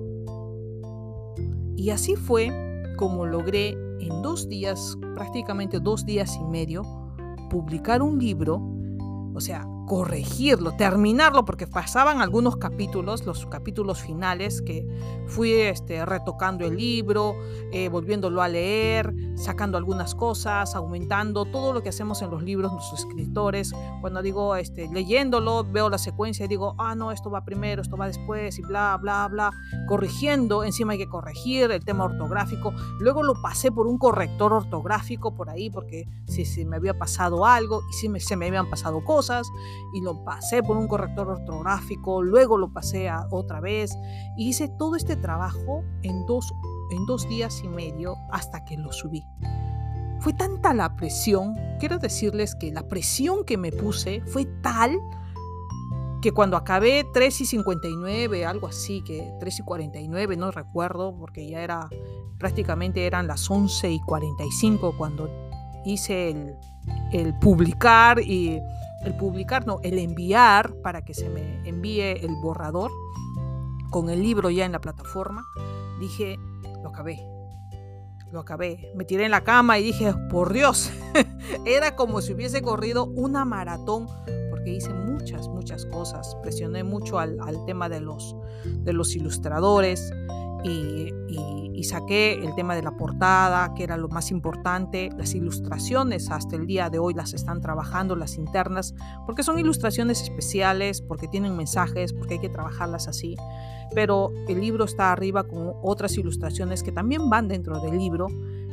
Y 1.76 1.90
así 1.90 2.16
fue 2.16 2.50
como 2.96 3.26
logré 3.26 3.70
en 4.00 4.22
dos 4.22 4.48
días, 4.48 4.96
prácticamente 5.14 5.80
dos 5.80 6.04
días 6.04 6.36
y 6.36 6.44
medio, 6.44 6.82
publicar 7.50 8.02
un 8.02 8.18
libro, 8.18 8.60
o 9.34 9.40
sea, 9.40 9.66
corregirlo, 9.86 10.72
terminarlo, 10.76 11.44
porque 11.44 11.66
pasaban 11.66 12.20
algunos 12.20 12.56
capítulos, 12.56 13.24
los 13.24 13.46
capítulos 13.46 14.00
finales, 14.02 14.60
que 14.60 14.86
fui 15.26 15.52
este, 15.52 16.04
retocando 16.04 16.66
el 16.66 16.76
libro, 16.76 17.36
eh, 17.72 17.88
volviéndolo 17.88 18.42
a 18.42 18.48
leer, 18.48 19.14
sacando 19.36 19.78
algunas 19.78 20.14
cosas, 20.14 20.74
aumentando 20.74 21.44
todo 21.44 21.72
lo 21.72 21.82
que 21.82 21.88
hacemos 21.88 22.20
en 22.22 22.30
los 22.30 22.42
libros, 22.42 22.72
nuestros 22.72 23.00
escritores. 23.00 23.72
Cuando 24.00 24.22
digo, 24.22 24.56
este, 24.56 24.88
leyéndolo, 24.92 25.64
veo 25.64 25.88
la 25.88 25.98
secuencia 25.98 26.44
y 26.44 26.48
digo, 26.48 26.74
ah, 26.78 26.94
no, 26.94 27.12
esto 27.12 27.30
va 27.30 27.44
primero, 27.44 27.80
esto 27.80 27.96
va 27.96 28.08
después, 28.08 28.58
y 28.58 28.62
bla, 28.62 28.98
bla, 29.00 29.28
bla, 29.28 29.52
corrigiendo, 29.86 30.64
encima 30.64 30.92
hay 30.92 30.98
que 30.98 31.08
corregir 31.08 31.70
el 31.70 31.84
tema 31.84 32.04
ortográfico. 32.04 32.74
Luego 32.98 33.22
lo 33.22 33.40
pasé 33.40 33.70
por 33.70 33.86
un 33.86 33.98
corrector 33.98 34.52
ortográfico 34.52 35.34
por 35.34 35.48
ahí, 35.48 35.70
porque 35.70 36.08
si, 36.26 36.44
si 36.44 36.64
me 36.64 36.76
había 36.76 36.98
pasado 36.98 37.46
algo 37.46 37.82
y 37.88 37.92
si 37.92 38.08
me, 38.08 38.18
se 38.18 38.36
me 38.36 38.48
habían 38.48 38.68
pasado 38.68 39.04
cosas 39.04 39.46
y 39.94 40.00
lo 40.00 40.24
pasé 40.24 40.62
por 40.62 40.76
un 40.76 40.88
corrector 40.88 41.28
ortográfico, 41.28 42.22
luego 42.22 42.58
lo 42.58 42.72
pasé 42.72 43.08
a 43.08 43.26
otra 43.30 43.60
vez 43.60 43.96
y 44.36 44.48
hice 44.48 44.68
todo 44.68 44.96
este 44.96 45.16
trabajo 45.16 45.82
en 46.02 46.26
dos, 46.26 46.52
en 46.90 47.06
dos 47.06 47.28
días 47.28 47.62
y 47.64 47.68
medio 47.68 48.16
hasta 48.30 48.64
que 48.64 48.76
lo 48.76 48.92
subí. 48.92 49.24
Fue 50.20 50.32
tanta 50.32 50.74
la 50.74 50.96
presión, 50.96 51.54
quiero 51.78 51.98
decirles 51.98 52.54
que 52.54 52.72
la 52.72 52.88
presión 52.88 53.44
que 53.44 53.56
me 53.58 53.70
puse 53.70 54.22
fue 54.26 54.46
tal 54.62 54.98
que 56.22 56.32
cuando 56.32 56.56
acabé 56.56 57.04
3 57.12 57.42
y 57.42 57.46
59, 57.46 58.46
algo 58.46 58.66
así, 58.66 59.02
que 59.04 59.32
3 59.38 59.60
y 59.60 59.62
49, 59.62 60.36
no 60.36 60.50
recuerdo, 60.50 61.14
porque 61.16 61.48
ya 61.48 61.60
era 61.60 61.88
prácticamente 62.38 63.06
eran 63.06 63.26
las 63.26 63.50
11 63.50 63.92
y 63.92 64.00
45 64.00 64.96
cuando 64.96 65.30
hice 65.84 66.30
el, 66.30 66.56
el 67.12 67.38
publicar 67.38 68.20
y 68.20 68.60
el 69.04 69.16
publicar, 69.16 69.66
no, 69.66 69.78
el 69.82 69.98
enviar 69.98 70.74
para 70.82 71.02
que 71.02 71.14
se 71.14 71.28
me 71.28 71.66
envíe 71.68 72.00
el 72.00 72.34
borrador 72.42 72.90
con 73.90 74.10
el 74.10 74.22
libro 74.22 74.50
ya 74.50 74.64
en 74.64 74.72
la 74.72 74.80
plataforma, 74.80 75.44
dije, 76.00 76.38
lo 76.82 76.88
acabé, 76.88 77.18
lo 78.32 78.40
acabé. 78.40 78.92
Me 78.94 79.04
tiré 79.04 79.24
en 79.24 79.30
la 79.30 79.44
cama 79.44 79.78
y 79.78 79.82
dije, 79.82 80.12
por 80.30 80.52
Dios, 80.52 80.90
era 81.64 81.96
como 81.96 82.20
si 82.20 82.32
hubiese 82.32 82.62
corrido 82.62 83.06
una 83.06 83.44
maratón, 83.44 84.06
porque 84.50 84.70
hice 84.70 84.92
muchas, 84.92 85.48
muchas 85.48 85.86
cosas. 85.86 86.36
Presioné 86.42 86.84
mucho 86.84 87.18
al, 87.18 87.38
tema 87.66 87.88
de 87.88 88.00
los, 88.00 88.36
de 88.64 88.92
los 88.92 89.14
ilustradores 89.14 90.12
y, 90.64 91.12
y, 91.74 91.84
saqué 91.84 92.34
el 92.42 92.54
tema 92.56 92.74
de 92.74 92.82
la 92.82 92.96
portada, 92.96 93.72
que 93.74 93.84
era 93.84 93.96
lo 93.96 94.08
más 94.08 94.30
importante. 94.32 95.10
Las 95.16 95.34
ilustraciones 95.34 96.30
hasta 96.30 96.56
el 96.56 96.66
día 96.66 96.90
de 96.90 96.98
hoy 96.98 97.14
las 97.14 97.32
están 97.32 97.60
trabajando, 97.60 98.16
las 98.16 98.36
internas, 98.36 98.94
porque 99.24 99.44
son 99.44 99.58
ilustraciones 99.58 100.22
especiales, 100.22 101.00
porque 101.02 101.28
tienen 101.28 101.56
mensajes, 101.56 102.12
porque 102.12 102.34
hay 102.34 102.40
que 102.40 102.48
trabajarlas 102.48 103.06
así 103.06 103.36
pero 103.94 104.30
el 104.48 104.60
libro 104.60 104.84
está 104.84 105.12
arriba 105.12 105.44
con 105.44 105.72
otras 105.82 106.16
ilustraciones 106.16 106.82
que 106.82 106.92
también 106.92 107.30
van 107.30 107.48
dentro 107.48 107.80
del 107.80 107.96
libro, 107.96 108.28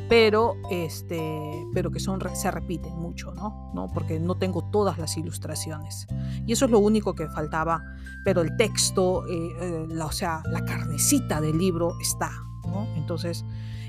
pero, 0.10 0.56
este, 0.70 1.66
pero 1.74 1.92
que 1.92 2.00
son, 2.00 2.20
se 2.36 2.52
repiten 2.52 2.96
mucho, 2.96 3.34
¿no? 3.34 3.72
¿no? 3.74 3.88
Porque 3.94 4.20
no 4.20 4.36
tengo 4.36 4.64
todas 4.72 4.98
las 4.98 5.18
ilustraciones. 5.18 6.08
Y 6.46 6.54
eso 6.54 6.66
es 6.66 6.72
lo 6.72 6.80
único 6.80 7.16
que 7.16 7.28
faltaba, 7.28 7.82
pero 8.24 8.42
el 8.42 8.56
texto, 8.58 9.26
eh, 9.28 9.50
eh, 9.60 9.86
la, 9.90 10.06
o 10.06 10.12
sea, 10.12 10.44
la 10.46 10.64
carnecita 10.66 11.42
del 11.42 11.58
libro 11.58 11.94
está, 12.02 12.32
¿no? 12.68 12.88
Entonces, 12.96 13.46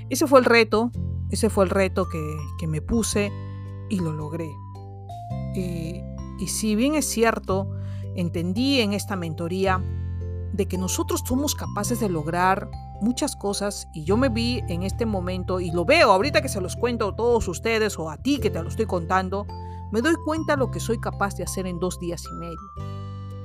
ese 0.09 0.27
fue 0.27 0.39
el 0.39 0.45
reto, 0.45 0.91
ese 1.29 1.49
fue 1.49 1.65
el 1.65 1.69
reto 1.69 2.07
que, 2.09 2.37
que 2.59 2.67
me 2.67 2.81
puse 2.81 3.31
y 3.89 3.99
lo 3.99 4.13
logré. 4.13 4.49
Eh, 5.55 6.03
y 6.39 6.47
si 6.47 6.75
bien 6.75 6.95
es 6.95 7.05
cierto, 7.05 7.69
entendí 8.15 8.81
en 8.81 8.93
esta 8.93 9.15
mentoría 9.15 9.81
de 10.55 10.67
que 10.67 10.77
nosotros 10.77 11.23
somos 11.25 11.55
capaces 11.55 11.99
de 11.99 12.09
lograr 12.09 12.69
muchas 13.01 13.35
cosas 13.35 13.87
y 13.93 14.03
yo 14.03 14.17
me 14.17 14.29
vi 14.29 14.61
en 14.69 14.83
este 14.83 15.05
momento 15.05 15.59
y 15.59 15.71
lo 15.71 15.85
veo 15.85 16.11
ahorita 16.11 16.41
que 16.41 16.49
se 16.49 16.61
los 16.61 16.75
cuento 16.75 17.09
a 17.09 17.15
todos 17.15 17.47
ustedes 17.47 17.99
o 17.99 18.09
a 18.09 18.17
ti 18.17 18.39
que 18.39 18.49
te 18.49 18.61
lo 18.61 18.69
estoy 18.69 18.85
contando, 18.85 19.45
me 19.91 20.01
doy 20.01 20.15
cuenta 20.25 20.55
lo 20.55 20.71
que 20.71 20.79
soy 20.79 20.99
capaz 20.99 21.35
de 21.35 21.43
hacer 21.43 21.67
en 21.67 21.79
dos 21.79 21.99
días 21.99 22.23
y 22.31 22.35
medio. 22.35 22.57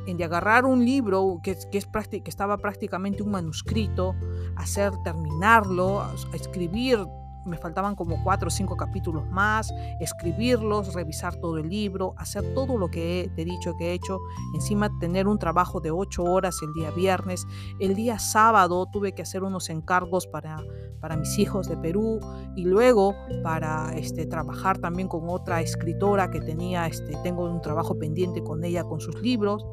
En 0.06 0.16
de 0.16 0.24
agarrar 0.24 0.64
un 0.64 0.84
libro 0.84 1.40
que, 1.42 1.56
que, 1.70 1.78
es 1.78 1.86
que 1.86 2.22
estaba 2.26 2.56
prácticamente 2.56 3.22
un 3.22 3.30
manuscrito, 3.30 4.14
hacer 4.56 4.92
terminarlo, 5.04 6.02
escribir 6.32 7.06
me 7.50 7.58
faltaban 7.58 7.94
como 7.94 8.22
cuatro 8.22 8.48
o 8.48 8.50
cinco 8.50 8.76
capítulos 8.76 9.26
más, 9.28 9.72
escribirlos, 10.00 10.94
revisar 10.94 11.36
todo 11.36 11.58
el 11.58 11.68
libro, 11.68 12.14
hacer 12.16 12.54
todo 12.54 12.78
lo 12.78 12.90
que 12.90 13.30
te 13.34 13.42
he 13.42 13.44
dicho 13.44 13.76
que 13.76 13.90
he 13.90 13.92
hecho, 13.92 14.20
encima 14.54 14.90
tener 14.98 15.28
un 15.28 15.38
trabajo 15.38 15.80
de 15.80 15.90
ocho 15.90 16.22
horas 16.22 16.56
el 16.62 16.72
día 16.72 16.90
viernes, 16.90 17.46
el 17.78 17.94
día 17.94 18.18
sábado 18.18 18.86
tuve 18.86 19.12
que 19.12 19.22
hacer 19.22 19.42
unos 19.42 19.68
encargos 19.68 20.26
para, 20.26 20.62
para 21.00 21.16
mis 21.16 21.38
hijos 21.38 21.68
de 21.68 21.76
Perú 21.76 22.20
y 22.56 22.64
luego 22.64 23.14
para 23.42 23.92
este, 23.96 24.26
trabajar 24.26 24.78
también 24.78 25.08
con 25.08 25.28
otra 25.28 25.60
escritora 25.60 26.30
que 26.30 26.40
tenía, 26.40 26.86
este, 26.86 27.16
tengo 27.22 27.44
un 27.44 27.60
trabajo 27.60 27.98
pendiente 27.98 28.42
con 28.42 28.64
ella 28.64 28.84
con 28.84 29.00
sus 29.00 29.20
libros 29.20 29.66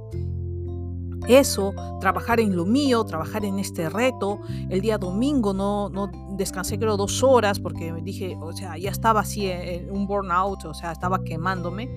eso, 1.27 1.73
trabajar 1.99 2.39
en 2.39 2.55
lo 2.55 2.65
mío, 2.65 3.03
trabajar 3.03 3.45
en 3.45 3.59
este 3.59 3.89
reto. 3.89 4.39
El 4.69 4.81
día 4.81 4.97
domingo 4.97 5.53
no, 5.53 5.89
no 5.89 6.09
descansé 6.37 6.77
creo 6.79 6.97
dos 6.97 7.23
horas 7.23 7.59
porque 7.59 7.93
dije, 8.03 8.37
o 8.39 8.53
sea, 8.53 8.77
ya 8.77 8.91
estaba 8.91 9.21
así 9.21 9.49
en 9.49 9.91
un 9.91 10.07
burnout, 10.07 10.65
o 10.65 10.73
sea, 10.73 10.91
estaba 10.91 11.23
quemándome 11.23 11.89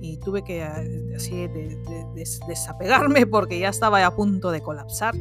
y 0.00 0.18
tuve 0.18 0.42
que 0.42 0.62
eh, 0.62 1.14
así 1.16 1.48
desapegarme 2.46 3.26
porque 3.30 3.58
ya 3.58 3.68
estaba 3.68 4.04
a 4.04 4.14
punto 4.14 4.50
de 4.50 4.60
colapsar 4.60 5.14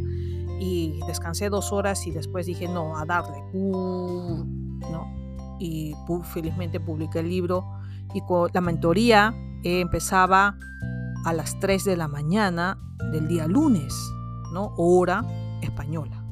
y 0.60 1.00
descansé 1.08 1.50
dos 1.50 1.72
horas 1.72 2.06
y 2.08 2.12
después 2.12 2.46
dije, 2.46 2.68
no, 2.68 2.98
a 2.98 3.06
darle. 3.06 3.44
Uh, 3.54 4.44
¿no? 4.92 5.08
Y 5.60 5.96
felizmente 6.34 6.80
publiqué 6.80 7.20
el 7.20 7.30
libro 7.30 7.66
y 8.14 8.22
con 8.22 8.50
la 8.54 8.62
mentoría 8.62 9.34
eh, 9.64 9.82
empezaba 9.82 10.58
a 11.24 11.34
las 11.34 11.60
3 11.60 11.84
de 11.86 11.98
la 11.98 12.08
mañana 12.08 12.78
del 13.12 13.28
día 13.28 13.48
lunes, 13.48 13.94
¿no? 14.52 14.74
Hora 14.78 15.26
española, 15.62 16.24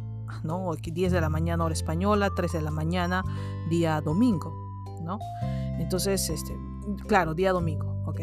¿no? 0.44 0.72
10 0.74 1.12
de 1.12 1.22
la 1.22 1.30
mañana 1.30 1.64
hora 1.64 1.74
española, 1.74 2.30
3 2.36 2.52
de 2.54 2.62
la 2.62 2.72
mañana 2.72 3.24
día 3.70 4.02
domingo, 4.02 4.54
¿no? 5.02 5.20
Entonces, 5.80 6.30
este, 6.30 6.58
claro, 7.08 7.34
día 7.34 7.52
domingo, 7.52 8.04
¿ok? 8.06 8.22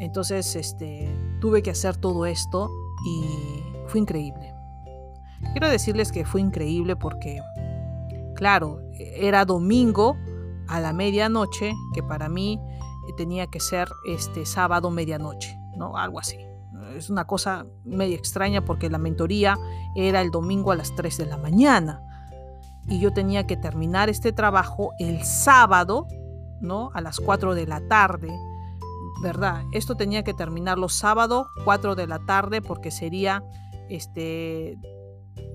Entonces, 0.00 0.56
este, 0.56 1.14
tuve 1.40 1.62
que 1.62 1.70
hacer 1.70 1.96
todo 1.96 2.26
esto 2.26 2.70
y 3.04 3.62
fue 3.86 4.00
increíble. 4.00 4.54
Quiero 5.52 5.68
decirles 5.68 6.12
que 6.12 6.24
fue 6.24 6.40
increíble 6.40 6.96
porque, 6.96 7.40
claro, 8.34 8.80
era 8.98 9.44
domingo 9.44 10.16
a 10.68 10.80
la 10.80 10.92
medianoche, 10.92 11.72
que 11.94 12.02
para 12.02 12.28
mí 12.28 12.60
tenía 13.16 13.46
que 13.48 13.60
ser 13.60 13.88
este 14.06 14.46
sábado 14.46 14.90
medianoche, 14.90 15.58
Algo 15.96 16.18
así. 16.18 16.38
Es 16.96 17.10
una 17.10 17.26
cosa 17.26 17.66
medio 17.84 18.16
extraña 18.16 18.64
porque 18.64 18.90
la 18.90 18.98
mentoría 18.98 19.58
era 19.94 20.20
el 20.20 20.30
domingo 20.30 20.72
a 20.72 20.76
las 20.76 20.94
3 20.94 21.18
de 21.18 21.26
la 21.26 21.36
mañana 21.36 22.02
y 22.88 22.98
yo 22.98 23.12
tenía 23.12 23.46
que 23.46 23.56
terminar 23.56 24.08
este 24.08 24.32
trabajo 24.32 24.92
el 24.98 25.22
sábado, 25.24 26.06
¿no? 26.60 26.90
A 26.94 27.00
las 27.00 27.20
4 27.20 27.54
de 27.54 27.66
la 27.66 27.80
tarde, 27.88 28.30
¿verdad? 29.22 29.62
Esto 29.72 29.96
tenía 29.96 30.24
que 30.24 30.34
terminarlo 30.34 30.88
sábado, 30.88 31.46
4 31.64 31.94
de 31.94 32.06
la 32.06 32.18
tarde, 32.18 32.60
porque 32.60 32.90
sería 32.90 33.44
este 33.88 34.76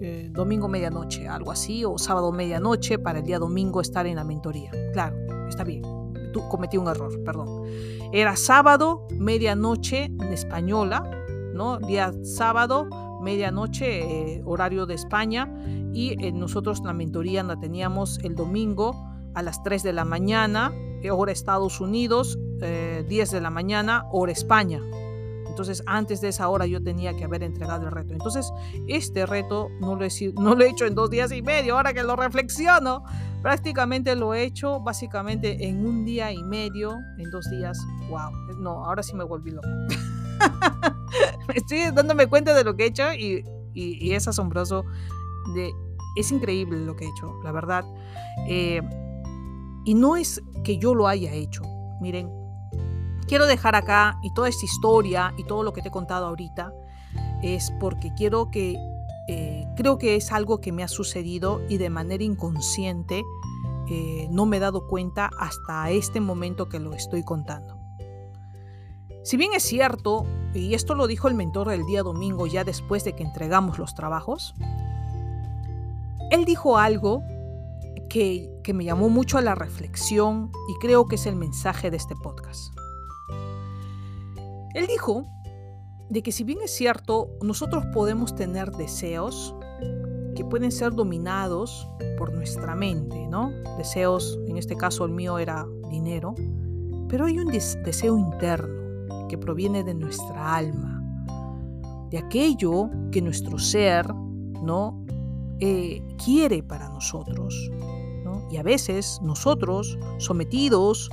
eh, 0.02 0.30
domingo 0.32 0.68
medianoche, 0.68 1.28
algo 1.28 1.52
así, 1.52 1.84
o 1.84 1.98
sábado 1.98 2.32
medianoche 2.32 2.98
para 2.98 3.20
el 3.20 3.26
día 3.26 3.40
domingo 3.40 3.82
estar 3.82 4.08
en 4.08 4.16
la 4.16 4.24
mentoría. 4.24 4.72
Claro, 4.94 5.18
está 5.48 5.64
bien 5.64 5.97
cometí 6.50 6.78
un 6.78 6.88
error, 6.88 7.24
perdón. 7.24 7.64
Era 8.12 8.36
sábado, 8.36 9.08
medianoche 9.12 10.06
en 10.06 10.34
española, 10.34 11.04
¿no? 11.54 11.78
Día 11.80 12.14
sábado, 12.24 12.88
medianoche, 13.22 14.36
eh, 14.36 14.42
horario 14.46 14.86
de 14.86 14.96
España, 14.96 15.52
y 15.94 16.16
eh, 16.24 16.32
nosotros 16.32 16.82
la 16.84 16.94
mentoría 16.94 17.44
la 17.44 17.60
teníamos 17.60 18.20
el 18.24 18.36
domingo 18.36 18.96
a 19.34 19.42
las 19.42 19.62
3 19.64 19.84
de 19.84 19.94
la 19.94 20.06
mañana, 20.06 20.72
eh, 21.02 21.12
hora 21.12 21.32
Estados 21.32 21.82
Unidos, 21.82 22.40
10 22.60 23.32
de 23.32 23.42
la 23.42 23.52
mañana, 23.52 24.06
hora 24.12 24.32
España. 24.32 24.82
Entonces, 25.58 25.82
antes 25.88 26.22
de 26.22 26.28
esa 26.28 26.50
hora 26.50 26.68
yo 26.68 26.84
tenía 26.84 27.16
que 27.16 27.24
haber 27.24 27.42
entregado 27.42 27.88
el 27.88 27.92
reto. 27.92 28.14
Entonces, 28.14 28.54
este 28.88 29.26
reto 29.26 29.70
no 29.82 29.96
lo 29.96 30.06
he, 30.06 30.10
no 30.36 30.54
lo 30.54 30.64
he 30.64 30.70
hecho 30.70 30.86
en 30.86 30.94
dos 30.94 31.10
días 31.10 31.32
y 31.32 31.42
medio, 31.42 31.76
ahora 31.76 31.94
que 31.94 32.04
lo 32.04 32.16
reflexiono. 32.16 33.04
Prácticamente 33.42 34.16
lo 34.16 34.36
he 34.36 34.44
hecho 34.44 34.80
básicamente 34.82 35.68
en 35.68 35.84
un 35.84 36.06
día 36.06 36.32
y 36.32 36.44
medio, 36.44 37.00
en 37.18 37.32
dos 37.32 37.50
días. 37.50 37.76
¡Wow! 38.08 38.60
No, 38.60 38.86
ahora 38.86 39.02
sí 39.02 39.16
me 39.16 39.24
volví 39.24 39.50
loca. 39.50 39.68
Estoy 41.56 41.90
dándome 41.92 42.28
cuenta 42.28 42.54
de 42.54 42.64
lo 42.64 42.76
que 42.76 42.84
he 42.84 42.88
hecho 42.90 43.12
y, 43.12 43.44
es 44.14 44.28
asombroso. 44.28 44.86
De, 45.56 45.72
es 46.18 46.32
increíble 46.32 46.86
lo 46.86 46.96
que 46.96 47.06
he 47.06 47.10
hecho, 47.10 47.34
la 47.44 47.52
verdad. 47.52 47.84
Eh, 48.48 48.84
y 49.86 49.96
no 49.96 50.18
es 50.18 50.40
que 50.64 50.78
yo 50.78 50.94
lo 50.94 51.08
haya 51.08 51.34
hecho. 51.34 51.64
Miren, 52.00 52.30
quiero 53.28 53.46
dejar 53.46 53.76
acá 53.76 54.18
y 54.22 54.32
toda 54.32 54.50
esta 54.50 54.66
historia 54.66 55.34
y 55.38 55.44
todo 55.44 55.64
lo 55.64 55.74
que 55.74 55.82
te 55.82 55.90
he 55.90 55.92
contado 55.92 56.26
ahorita 56.26 56.74
es 57.42 57.72
porque 57.80 58.14
quiero 58.16 58.50
que 58.50 58.78
eh, 59.28 59.68
creo 59.76 59.98
que 59.98 60.16
es 60.16 60.32
algo 60.32 60.62
que 60.62 60.72
me 60.72 60.84
ha 60.84 60.88
sucedido 60.88 61.62
y 61.68 61.78
de 61.78 61.90
manera 61.90 62.24
inconsciente 62.24 63.24
eh, 63.90 64.28
no 64.32 64.46
me 64.46 64.58
he 64.58 64.60
dado 64.60 64.88
cuenta 64.88 65.30
hasta 65.38 65.90
este 65.92 66.20
momento 66.20 66.70
que 66.70 66.80
lo 66.80 66.94
estoy 66.94 67.24
contando. 67.24 67.78
Si 69.24 69.36
bien 69.36 69.52
es 69.54 69.64
cierto, 69.64 70.26
y 70.54 70.74
esto 70.74 70.96
lo 70.96 71.06
dijo 71.08 71.28
el 71.28 71.34
mentor 71.34 71.72
el 71.72 71.86
día 71.86 72.04
domingo 72.04 72.48
ya 72.48 72.64
después 72.64 73.04
de 73.04 73.14
que 73.14 73.24
entregamos 73.24 73.78
los 73.78 73.94
trabajos, 73.94 74.56
él 76.32 76.46
dijo 76.46 76.78
algo 76.78 77.22
que, 78.10 78.50
que 78.64 78.74
me 78.74 78.86
llamó 78.86 79.10
mucho 79.10 79.38
a 79.38 79.42
la 79.42 79.56
reflexión 79.56 80.52
y 80.70 80.80
creo 80.80 81.08
que 81.08 81.16
es 81.16 81.26
el 81.26 81.36
mensaje 81.36 81.92
de 81.92 81.98
este 81.98 82.16
podcast. 82.16 82.74
Él 84.78 84.86
dijo 84.86 85.26
de 86.08 86.22
que 86.22 86.32
si 86.32 86.44
bien 86.44 86.60
es 86.64 86.70
cierto, 86.70 87.32
nosotros 87.42 87.84
podemos 87.96 88.36
tener 88.36 88.70
deseos 88.70 89.56
que 90.36 90.46
pueden 90.46 90.72
ser 90.72 90.94
dominados 90.94 91.90
por 92.20 92.32
nuestra 92.32 92.76
mente, 92.76 93.28
¿no? 93.28 93.50
Deseos, 93.80 94.38
en 94.46 94.56
este 94.56 94.76
caso 94.78 95.06
el 95.06 95.14
mío 95.14 95.40
era 95.40 95.66
dinero, 95.90 96.36
pero 97.10 97.26
hay 97.26 97.40
un 97.40 97.48
deseo 97.48 98.20
interno 98.20 99.28
que 99.28 99.40
proviene 99.40 99.84
de 99.84 99.96
nuestra 99.96 100.56
alma, 100.56 101.02
de 102.12 102.20
aquello 102.20 102.92
que 103.12 103.20
nuestro 103.20 103.58
ser, 103.58 104.14
¿no? 104.14 105.04
Eh, 105.60 106.04
quiere 106.24 106.62
para 106.62 106.90
nosotros, 106.90 107.72
¿no? 108.24 108.48
Y 108.52 108.58
a 108.58 108.64
veces 108.64 109.20
nosotros, 109.24 109.98
sometidos 110.20 111.10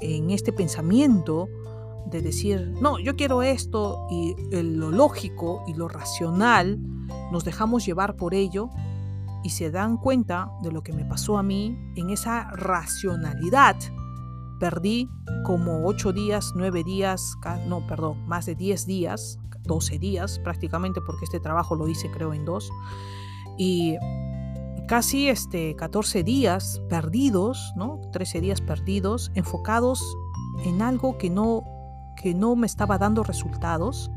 en 0.00 0.30
este 0.30 0.52
pensamiento, 0.52 1.46
de 2.10 2.22
decir, 2.22 2.74
no, 2.80 2.98
yo 2.98 3.16
quiero 3.16 3.42
esto 3.42 4.06
y 4.10 4.34
lo 4.50 4.90
lógico 4.90 5.62
y 5.66 5.74
lo 5.74 5.88
racional, 5.88 6.78
nos 7.32 7.44
dejamos 7.44 7.84
llevar 7.86 8.16
por 8.16 8.34
ello 8.34 8.70
y 9.42 9.50
se 9.50 9.70
dan 9.70 9.96
cuenta 9.96 10.50
de 10.62 10.72
lo 10.72 10.82
que 10.82 10.92
me 10.92 11.04
pasó 11.04 11.36
a 11.36 11.42
mí 11.42 11.78
en 11.96 12.10
esa 12.10 12.50
racionalidad. 12.50 13.76
Perdí 14.58 15.08
como 15.44 15.86
8 15.86 16.12
días, 16.12 16.52
9 16.54 16.84
días, 16.84 17.36
no, 17.66 17.86
perdón, 17.86 18.26
más 18.26 18.46
de 18.46 18.54
10 18.54 18.86
días, 18.86 19.38
12 19.64 19.98
días 19.98 20.38
prácticamente, 20.38 21.00
porque 21.04 21.24
este 21.24 21.40
trabajo 21.40 21.74
lo 21.74 21.88
hice 21.88 22.10
creo 22.10 22.32
en 22.32 22.44
dos. 22.44 22.70
Y 23.58 23.96
casi 24.88 25.28
este 25.28 25.76
14 25.76 26.22
días 26.22 26.80
perdidos, 26.88 27.72
¿no? 27.76 28.00
13 28.12 28.40
días 28.40 28.60
perdidos, 28.60 29.30
enfocados 29.34 30.02
en 30.64 30.82
algo 30.82 31.18
que 31.18 31.30
no 31.30 31.62
que 32.16 32.34
no 32.34 32.56
me 32.56 32.66
estaba 32.66 32.98
dando 32.98 33.22
resultados 33.22 34.10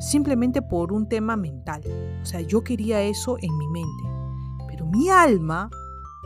simplemente 0.00 0.62
por 0.62 0.92
un 0.92 1.08
tema 1.08 1.36
mental. 1.36 1.82
O 2.22 2.26
sea, 2.26 2.40
yo 2.40 2.64
quería 2.64 3.02
eso 3.02 3.36
en 3.40 3.56
mi 3.56 3.68
mente. 3.68 4.04
Pero 4.66 4.86
mi 4.86 5.10
alma, 5.10 5.70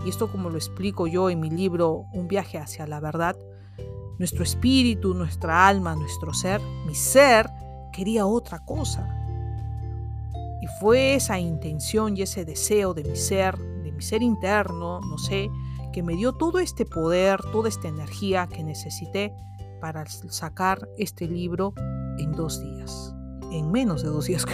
y 0.04 0.08
esto 0.08 0.30
como 0.30 0.48
lo 0.48 0.56
explico 0.56 1.06
yo 1.06 1.28
en 1.28 1.40
mi 1.40 1.50
libro 1.50 2.04
Un 2.12 2.28
viaje 2.28 2.58
hacia 2.58 2.86
la 2.86 3.00
verdad, 3.00 3.36
nuestro 4.18 4.44
espíritu, 4.44 5.12
nuestra 5.12 5.66
alma, 5.66 5.96
nuestro 5.96 6.32
ser, 6.32 6.60
mi 6.86 6.94
ser, 6.94 7.50
quería 7.92 8.26
otra 8.26 8.60
cosa. 8.60 9.08
Y 10.62 10.66
fue 10.80 11.16
esa 11.16 11.38
intención 11.38 12.16
y 12.16 12.22
ese 12.22 12.44
deseo 12.44 12.94
de 12.94 13.04
mi 13.04 13.16
ser, 13.16 13.58
de 13.58 13.92
mi 13.92 14.02
ser 14.02 14.22
interno, 14.22 15.00
no 15.00 15.18
sé, 15.18 15.50
que 15.92 16.02
me 16.02 16.14
dio 16.14 16.32
todo 16.32 16.58
este 16.58 16.84
poder, 16.84 17.40
toda 17.52 17.68
esta 17.68 17.88
energía 17.88 18.46
que 18.46 18.64
necesité 18.64 19.34
para 19.84 20.06
sacar 20.06 20.88
este 20.96 21.28
libro 21.28 21.74
en 22.16 22.32
dos 22.32 22.58
días, 22.58 23.14
en 23.52 23.70
menos 23.70 24.02
de 24.02 24.08
dos 24.08 24.24
días. 24.24 24.46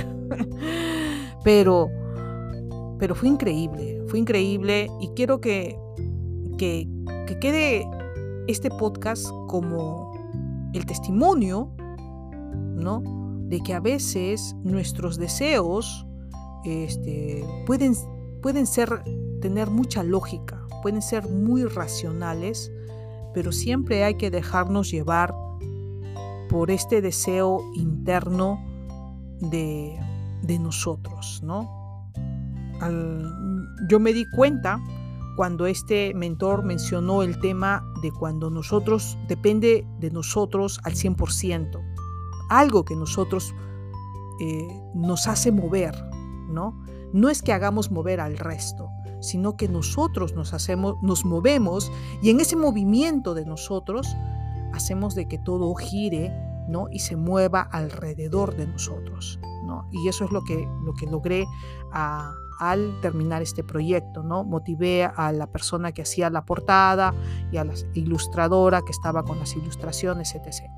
pero, 1.45 1.89
pero 2.99 3.15
fue 3.15 3.29
increíble, 3.29 4.03
fue 4.09 4.19
increíble 4.19 4.91
y 5.01 5.07
quiero 5.15 5.41
que, 5.41 5.79
que, 6.59 6.89
que 7.29 7.39
quede 7.39 7.89
este 8.49 8.71
podcast 8.71 9.25
como 9.47 10.11
el 10.75 10.85
testimonio, 10.85 11.77
¿no? 12.75 13.01
De 13.47 13.61
que 13.61 13.73
a 13.73 13.79
veces 13.79 14.57
nuestros 14.65 15.17
deseos 15.17 16.09
este, 16.65 17.45
pueden, 17.67 17.95
pueden 18.43 18.67
ser, 18.67 19.05
tener 19.41 19.71
mucha 19.71 20.03
lógica, 20.03 20.67
pueden 20.83 21.03
ser 21.03 21.29
muy 21.29 21.67
racionales, 21.67 22.73
pero 23.35 23.53
siempre 23.53 24.05
hay 24.05 24.15
que 24.15 24.31
dejarnos 24.31 24.91
llevar 24.91 25.35
por 26.49 26.71
este 26.71 27.01
deseo 27.01 27.61
interno 27.75 28.65
de, 29.41 29.99
nosotros, 30.61 31.41
¿no? 31.45 31.79
yo 33.89 34.01
me 34.01 34.13
di 34.13 34.29
cuenta 34.31 34.81
cuando 35.37 35.67
este 35.67 36.13
mentor 36.15 36.65
mencionó 36.65 37.23
el 37.23 37.39
tema 37.41 37.85
de 38.03 38.11
cuando 38.11 38.51
nosotros, 38.51 39.17
depende 39.29 39.87
de 39.99 40.11
nosotros 40.11 40.81
al 40.85 40.95
100%, 40.95 41.81
algo 42.49 42.85
que 42.85 42.97
nosotros 42.97 43.55
eh, 44.41 44.69
nos 44.95 45.29
hace 45.29 45.53
mover, 45.53 45.95
¿no? 46.49 46.83
No 47.13 47.29
es 47.29 47.43
que 47.43 47.53
hagamos 47.53 47.91
mover 47.91 48.21
al 48.21 48.39
resto, 48.39 48.89
sino 49.21 49.57
que 49.57 49.69
nosotros 49.69 50.35
nos 50.35 50.53
hacemos, 50.55 50.97
nos 51.03 51.25
movemos 51.25 51.93
y 52.23 52.31
en 52.31 52.41
ese 52.41 52.57
movimiento 52.57 53.35
de 53.35 53.45
nosotros 53.45 54.07
hacemos 54.73 55.15
de 55.15 55.29
que 55.29 55.39
todo 55.39 55.75
gire, 55.75 56.33
¿no? 56.69 56.87
Y 56.91 57.01
se 57.01 57.17
mueva 57.17 57.63
alrededor 57.63 58.57
de 58.57 58.67
nosotros, 58.67 59.41
¿no? 59.65 59.89
Y 59.91 60.09
eso 60.09 60.25
es 60.25 60.31
lo 60.31 60.43
que, 60.43 60.69
lo 60.85 60.95
que 60.95 61.07
logré 61.07 61.47
al 61.93 63.01
terminar 63.01 63.43
este 63.43 63.65
proyecto, 63.65 64.23
¿no? 64.23 64.45
Motivé 64.45 65.05
a 65.05 65.33
la 65.33 65.47
persona 65.47 65.93
que 65.93 66.03
hacía 66.03 66.31
la 66.31 66.45
portada 66.45 67.15
y 67.51 67.57
a 67.57 67.65
la 67.65 67.75
ilustradora 67.95 68.83
que 68.83 68.93
estaba 68.93 69.25
con 69.25 69.39
las 69.39 69.57
ilustraciones, 69.57 70.35
etc. 70.35 70.71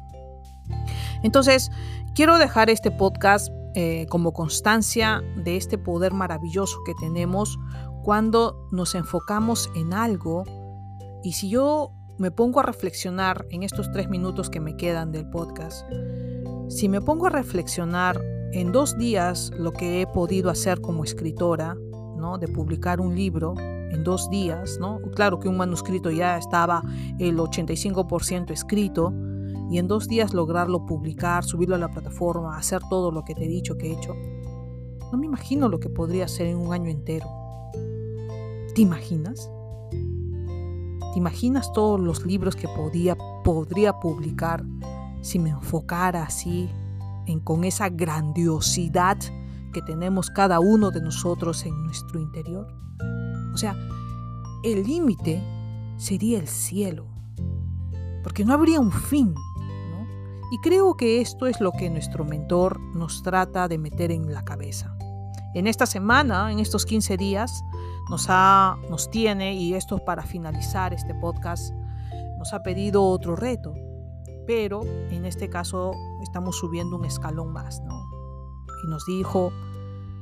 Entonces, 1.23 1.71
quiero 2.15 2.39
dejar 2.39 2.71
este 2.71 2.91
podcast 2.91 3.53
eh, 3.75 4.07
como 4.11 4.33
constancia 4.33 5.23
de 5.37 5.57
este 5.57 5.79
poder 5.79 6.13
maravilloso 6.13 6.79
que 6.85 6.95
tenemos 6.95 7.59
cuando 8.03 8.69
nos 8.71 8.95
enfocamos 8.95 9.71
en 9.75 9.93
algo 9.93 10.45
y 11.23 11.33
si 11.33 11.49
yo 11.49 11.93
me 12.19 12.31
pongo 12.31 12.61
a 12.61 12.65
reflexionar 12.65 13.47
en 13.51 13.63
estos 13.63 13.91
tres 13.93 14.09
minutos 14.09 14.51
que 14.51 14.61
me 14.61 14.77
quedan 14.77 15.13
del 15.13 15.29
podcast, 15.31 15.87
si 16.69 16.89
me 16.89 17.01
pongo 17.01 17.27
a 17.27 17.31
reflexionar 17.31 18.21
en 18.53 18.73
dos 18.73 18.99
días 18.99 19.51
lo 19.57 19.73
que 19.73 20.03
he 20.03 20.07
podido 20.07 20.51
hacer 20.51 20.81
como 20.81 21.05
escritora, 21.05 21.75
¿no? 22.17 22.39
de 22.39 22.49
publicar 22.49 23.01
un 23.01 23.15
libro 23.15 23.55
en 23.59 24.05
dos 24.05 24.29
días, 24.31 24.79
¿no? 24.81 25.01
claro 25.15 25.39
que 25.39 25.49
un 25.49 25.57
manuscrito 25.57 26.11
ya 26.11 26.39
estaba 26.39 26.83
el 27.19 27.37
85% 27.37 28.51
escrito, 28.51 29.13
y 29.71 29.79
en 29.79 29.89
dos 29.89 30.07
días 30.07 30.35
lograrlo 30.35 30.85
publicar, 30.85 31.45
subirlo 31.45 31.77
a 31.77 31.79
la 31.79 31.89
plataforma, 31.89 32.59
hacer 32.59 32.83
todo 32.91 33.11
lo 33.11 33.25
que 33.25 33.35
te 33.35 33.45
he 33.45 33.49
dicho 33.49 33.79
que 33.79 33.89
he 33.89 33.93
hecho, 33.95 34.15
no 35.11 35.19
me 35.19 35.27
imagino 35.27 35.69
lo 35.69 35.81
que 35.81 35.89
podría 35.89 36.27
hacer 36.27 36.47
en 36.47 36.59
un 36.59 36.75
año 36.75 36.91
entero. 36.91 37.42
¿Te 38.75 38.81
imaginas? 38.81 39.51
¿Te 39.91 41.19
imaginas 41.19 41.71
todos 41.75 42.01
los 42.01 42.25
libros 42.25 42.57
que 42.57 42.69
podía, 42.69 43.17
podría 43.45 44.01
publicar 44.01 44.65
si 45.21 45.39
me 45.39 45.51
enfocara 45.51 46.23
así, 46.23 46.71
en, 47.27 47.41
con 47.41 47.65
esa 47.65 47.91
grandiosidad 47.91 49.19
que 49.75 49.83
tenemos 49.83 50.31
cada 50.31 50.59
uno 50.59 50.91
de 50.91 51.03
nosotros 51.03 51.67
en 51.67 51.85
nuestro 51.85 52.19
interior? 52.19 52.67
O 53.53 53.59
sea, 53.59 53.77
el 54.65 54.85
límite 54.85 55.43
sería 55.99 56.39
el 56.39 56.49
cielo, 56.49 57.05
porque 58.23 58.43
no 58.43 58.55
habría 58.55 58.81
un 58.81 58.91
fin. 58.91 59.35
¿no? 59.35 60.07
Y 60.51 60.59
creo 60.63 60.97
que 60.97 61.21
esto 61.21 61.47
es 61.47 61.61
lo 61.61 61.73
que 61.73 61.91
nuestro 61.91 62.25
mentor 62.25 62.81
nos 62.95 63.23
trata 63.23 63.69
de 63.69 63.77
meter 63.77 64.11
en 64.13 64.33
la 64.33 64.47
cabeza. 64.47 64.97
En 65.55 65.67
esta 65.67 65.85
semana, 65.85 66.51
en 66.51 66.59
estos 66.59 66.87
15 66.87 67.19
días, 67.19 67.63
nos, 68.11 68.27
ha, 68.29 68.77
nos 68.89 69.11
tiene, 69.11 69.55
y 69.55 69.75
esto 69.75 69.99
para 69.99 70.23
finalizar 70.23 70.93
este 70.93 71.15
podcast, 71.15 71.73
nos 72.39 72.53
ha 72.53 72.63
pedido 72.63 73.05
otro 73.05 73.37
reto, 73.37 73.75
pero 74.47 74.83
en 75.11 75.25
este 75.25 75.49
caso 75.49 75.93
estamos 76.23 76.57
subiendo 76.57 76.97
un 76.97 77.05
escalón 77.05 77.53
más, 77.53 77.81
¿no? 77.83 78.05
Y 78.85 78.89
nos 78.89 79.07
dijo, 79.07 79.53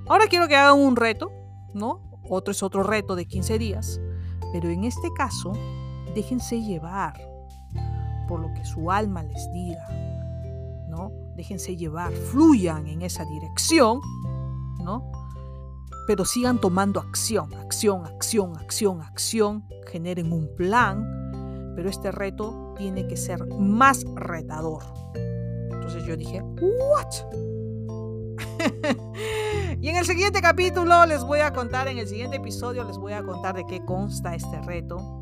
ahora 0.06 0.26
quiero 0.28 0.46
que 0.48 0.56
hagan 0.56 0.78
un 0.78 0.96
reto, 0.96 1.30
¿no? 1.72 2.02
Otro 2.28 2.52
es 2.52 2.62
otro 2.62 2.82
reto 2.82 3.16
de 3.16 3.26
15 3.26 3.58
días, 3.58 4.00
pero 4.52 4.68
en 4.68 4.84
este 4.84 5.12
caso, 5.16 5.52
déjense 6.14 6.60
llevar 6.60 7.14
por 8.28 8.40
lo 8.40 8.52
que 8.54 8.64
su 8.64 8.90
alma 8.90 9.22
les 9.22 9.50
diga, 9.52 9.88
¿no? 10.88 11.10
Déjense 11.36 11.76
llevar, 11.76 12.12
fluyan 12.12 12.86
en 12.86 13.02
esa 13.02 13.24
dirección, 13.24 14.00
¿no? 14.84 15.10
Pero 16.10 16.24
sigan 16.24 16.58
tomando 16.58 16.98
acción, 16.98 17.54
acción, 17.54 18.04
acción, 18.04 18.56
acción, 18.56 19.00
acción, 19.00 19.64
generen 19.92 20.32
un 20.32 20.52
plan, 20.56 21.72
pero 21.76 21.88
este 21.88 22.10
reto 22.10 22.74
tiene 22.76 23.06
que 23.06 23.16
ser 23.16 23.46
más 23.46 24.04
retador. 24.16 24.82
Entonces 25.70 26.02
yo 26.06 26.16
dije, 26.16 26.42
¿what? 26.42 27.14
y 29.80 29.88
en 29.88 29.94
el 29.94 30.04
siguiente 30.04 30.42
capítulo 30.42 31.06
les 31.06 31.22
voy 31.22 31.38
a 31.38 31.52
contar, 31.52 31.86
en 31.86 31.98
el 31.98 32.08
siguiente 32.08 32.38
episodio 32.38 32.82
les 32.82 32.98
voy 32.98 33.12
a 33.12 33.22
contar 33.22 33.54
de 33.54 33.64
qué 33.68 33.78
consta 33.84 34.34
este 34.34 34.60
reto 34.62 35.20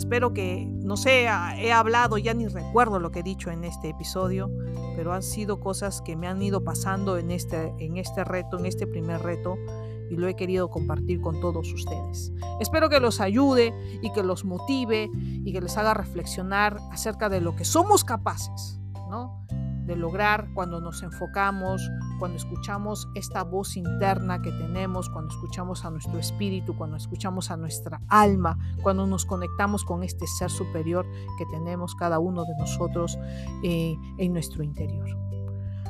Espero 0.00 0.32
que, 0.32 0.66
no 0.66 0.96
sé, 0.96 1.24
he 1.24 1.72
hablado, 1.72 2.16
ya 2.16 2.32
ni 2.32 2.46
recuerdo 2.46 2.98
lo 2.98 3.10
que 3.10 3.20
he 3.20 3.22
dicho 3.22 3.50
en 3.50 3.64
este 3.64 3.90
episodio, 3.90 4.50
pero 4.96 5.12
han 5.12 5.22
sido 5.22 5.60
cosas 5.60 6.00
que 6.02 6.16
me 6.16 6.26
han 6.26 6.40
ido 6.40 6.64
pasando 6.64 7.18
en 7.18 7.30
este, 7.30 7.74
en 7.78 7.96
este 7.96 8.24
reto, 8.24 8.58
en 8.58 8.66
este 8.66 8.86
primer 8.86 9.20
reto, 9.22 9.56
y 10.10 10.16
lo 10.16 10.28
he 10.28 10.34
querido 10.34 10.68
compartir 10.68 11.20
con 11.20 11.40
todos 11.40 11.72
ustedes. 11.72 12.32
Espero 12.58 12.90
que 12.90 13.00
los 13.00 13.20
ayude 13.20 13.72
y 14.02 14.12
que 14.12 14.22
los 14.22 14.44
motive 14.44 15.08
y 15.14 15.52
que 15.52 15.60
les 15.60 15.76
haga 15.78 15.94
reflexionar 15.94 16.78
acerca 16.90 17.28
de 17.28 17.40
lo 17.40 17.56
que 17.56 17.64
somos 17.64 18.04
capaces, 18.04 18.80
¿no? 19.08 19.46
de 19.90 19.96
lograr 19.96 20.48
cuando 20.54 20.80
nos 20.80 21.02
enfocamos, 21.02 21.90
cuando 22.20 22.36
escuchamos 22.36 23.08
esta 23.16 23.42
voz 23.42 23.76
interna 23.76 24.40
que 24.40 24.52
tenemos, 24.52 25.10
cuando 25.10 25.34
escuchamos 25.34 25.84
a 25.84 25.90
nuestro 25.90 26.16
espíritu, 26.18 26.76
cuando 26.76 26.96
escuchamos 26.96 27.50
a 27.50 27.56
nuestra 27.56 28.00
alma, 28.08 28.56
cuando 28.82 29.06
nos 29.08 29.26
conectamos 29.26 29.84
con 29.84 30.04
este 30.04 30.28
ser 30.28 30.48
superior 30.48 31.06
que 31.38 31.46
tenemos 31.46 31.96
cada 31.96 32.20
uno 32.20 32.44
de 32.44 32.56
nosotros 32.56 33.18
eh, 33.64 33.96
en 34.18 34.32
nuestro 34.32 34.62
interior. 34.62 35.08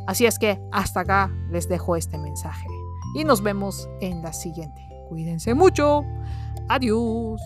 Así 0.06 0.24
es 0.24 0.38
que 0.38 0.58
hasta 0.72 1.00
acá 1.00 1.30
les 1.50 1.68
dejo 1.68 1.94
este 1.94 2.16
mensaje 2.16 2.66
y 3.14 3.24
nos 3.24 3.42
vemos 3.42 3.88
en 4.00 4.22
la 4.22 4.32
siguiente. 4.32 4.88
Cuídense 5.08 5.54
mucho. 5.54 6.04
Adiós. 6.68 7.40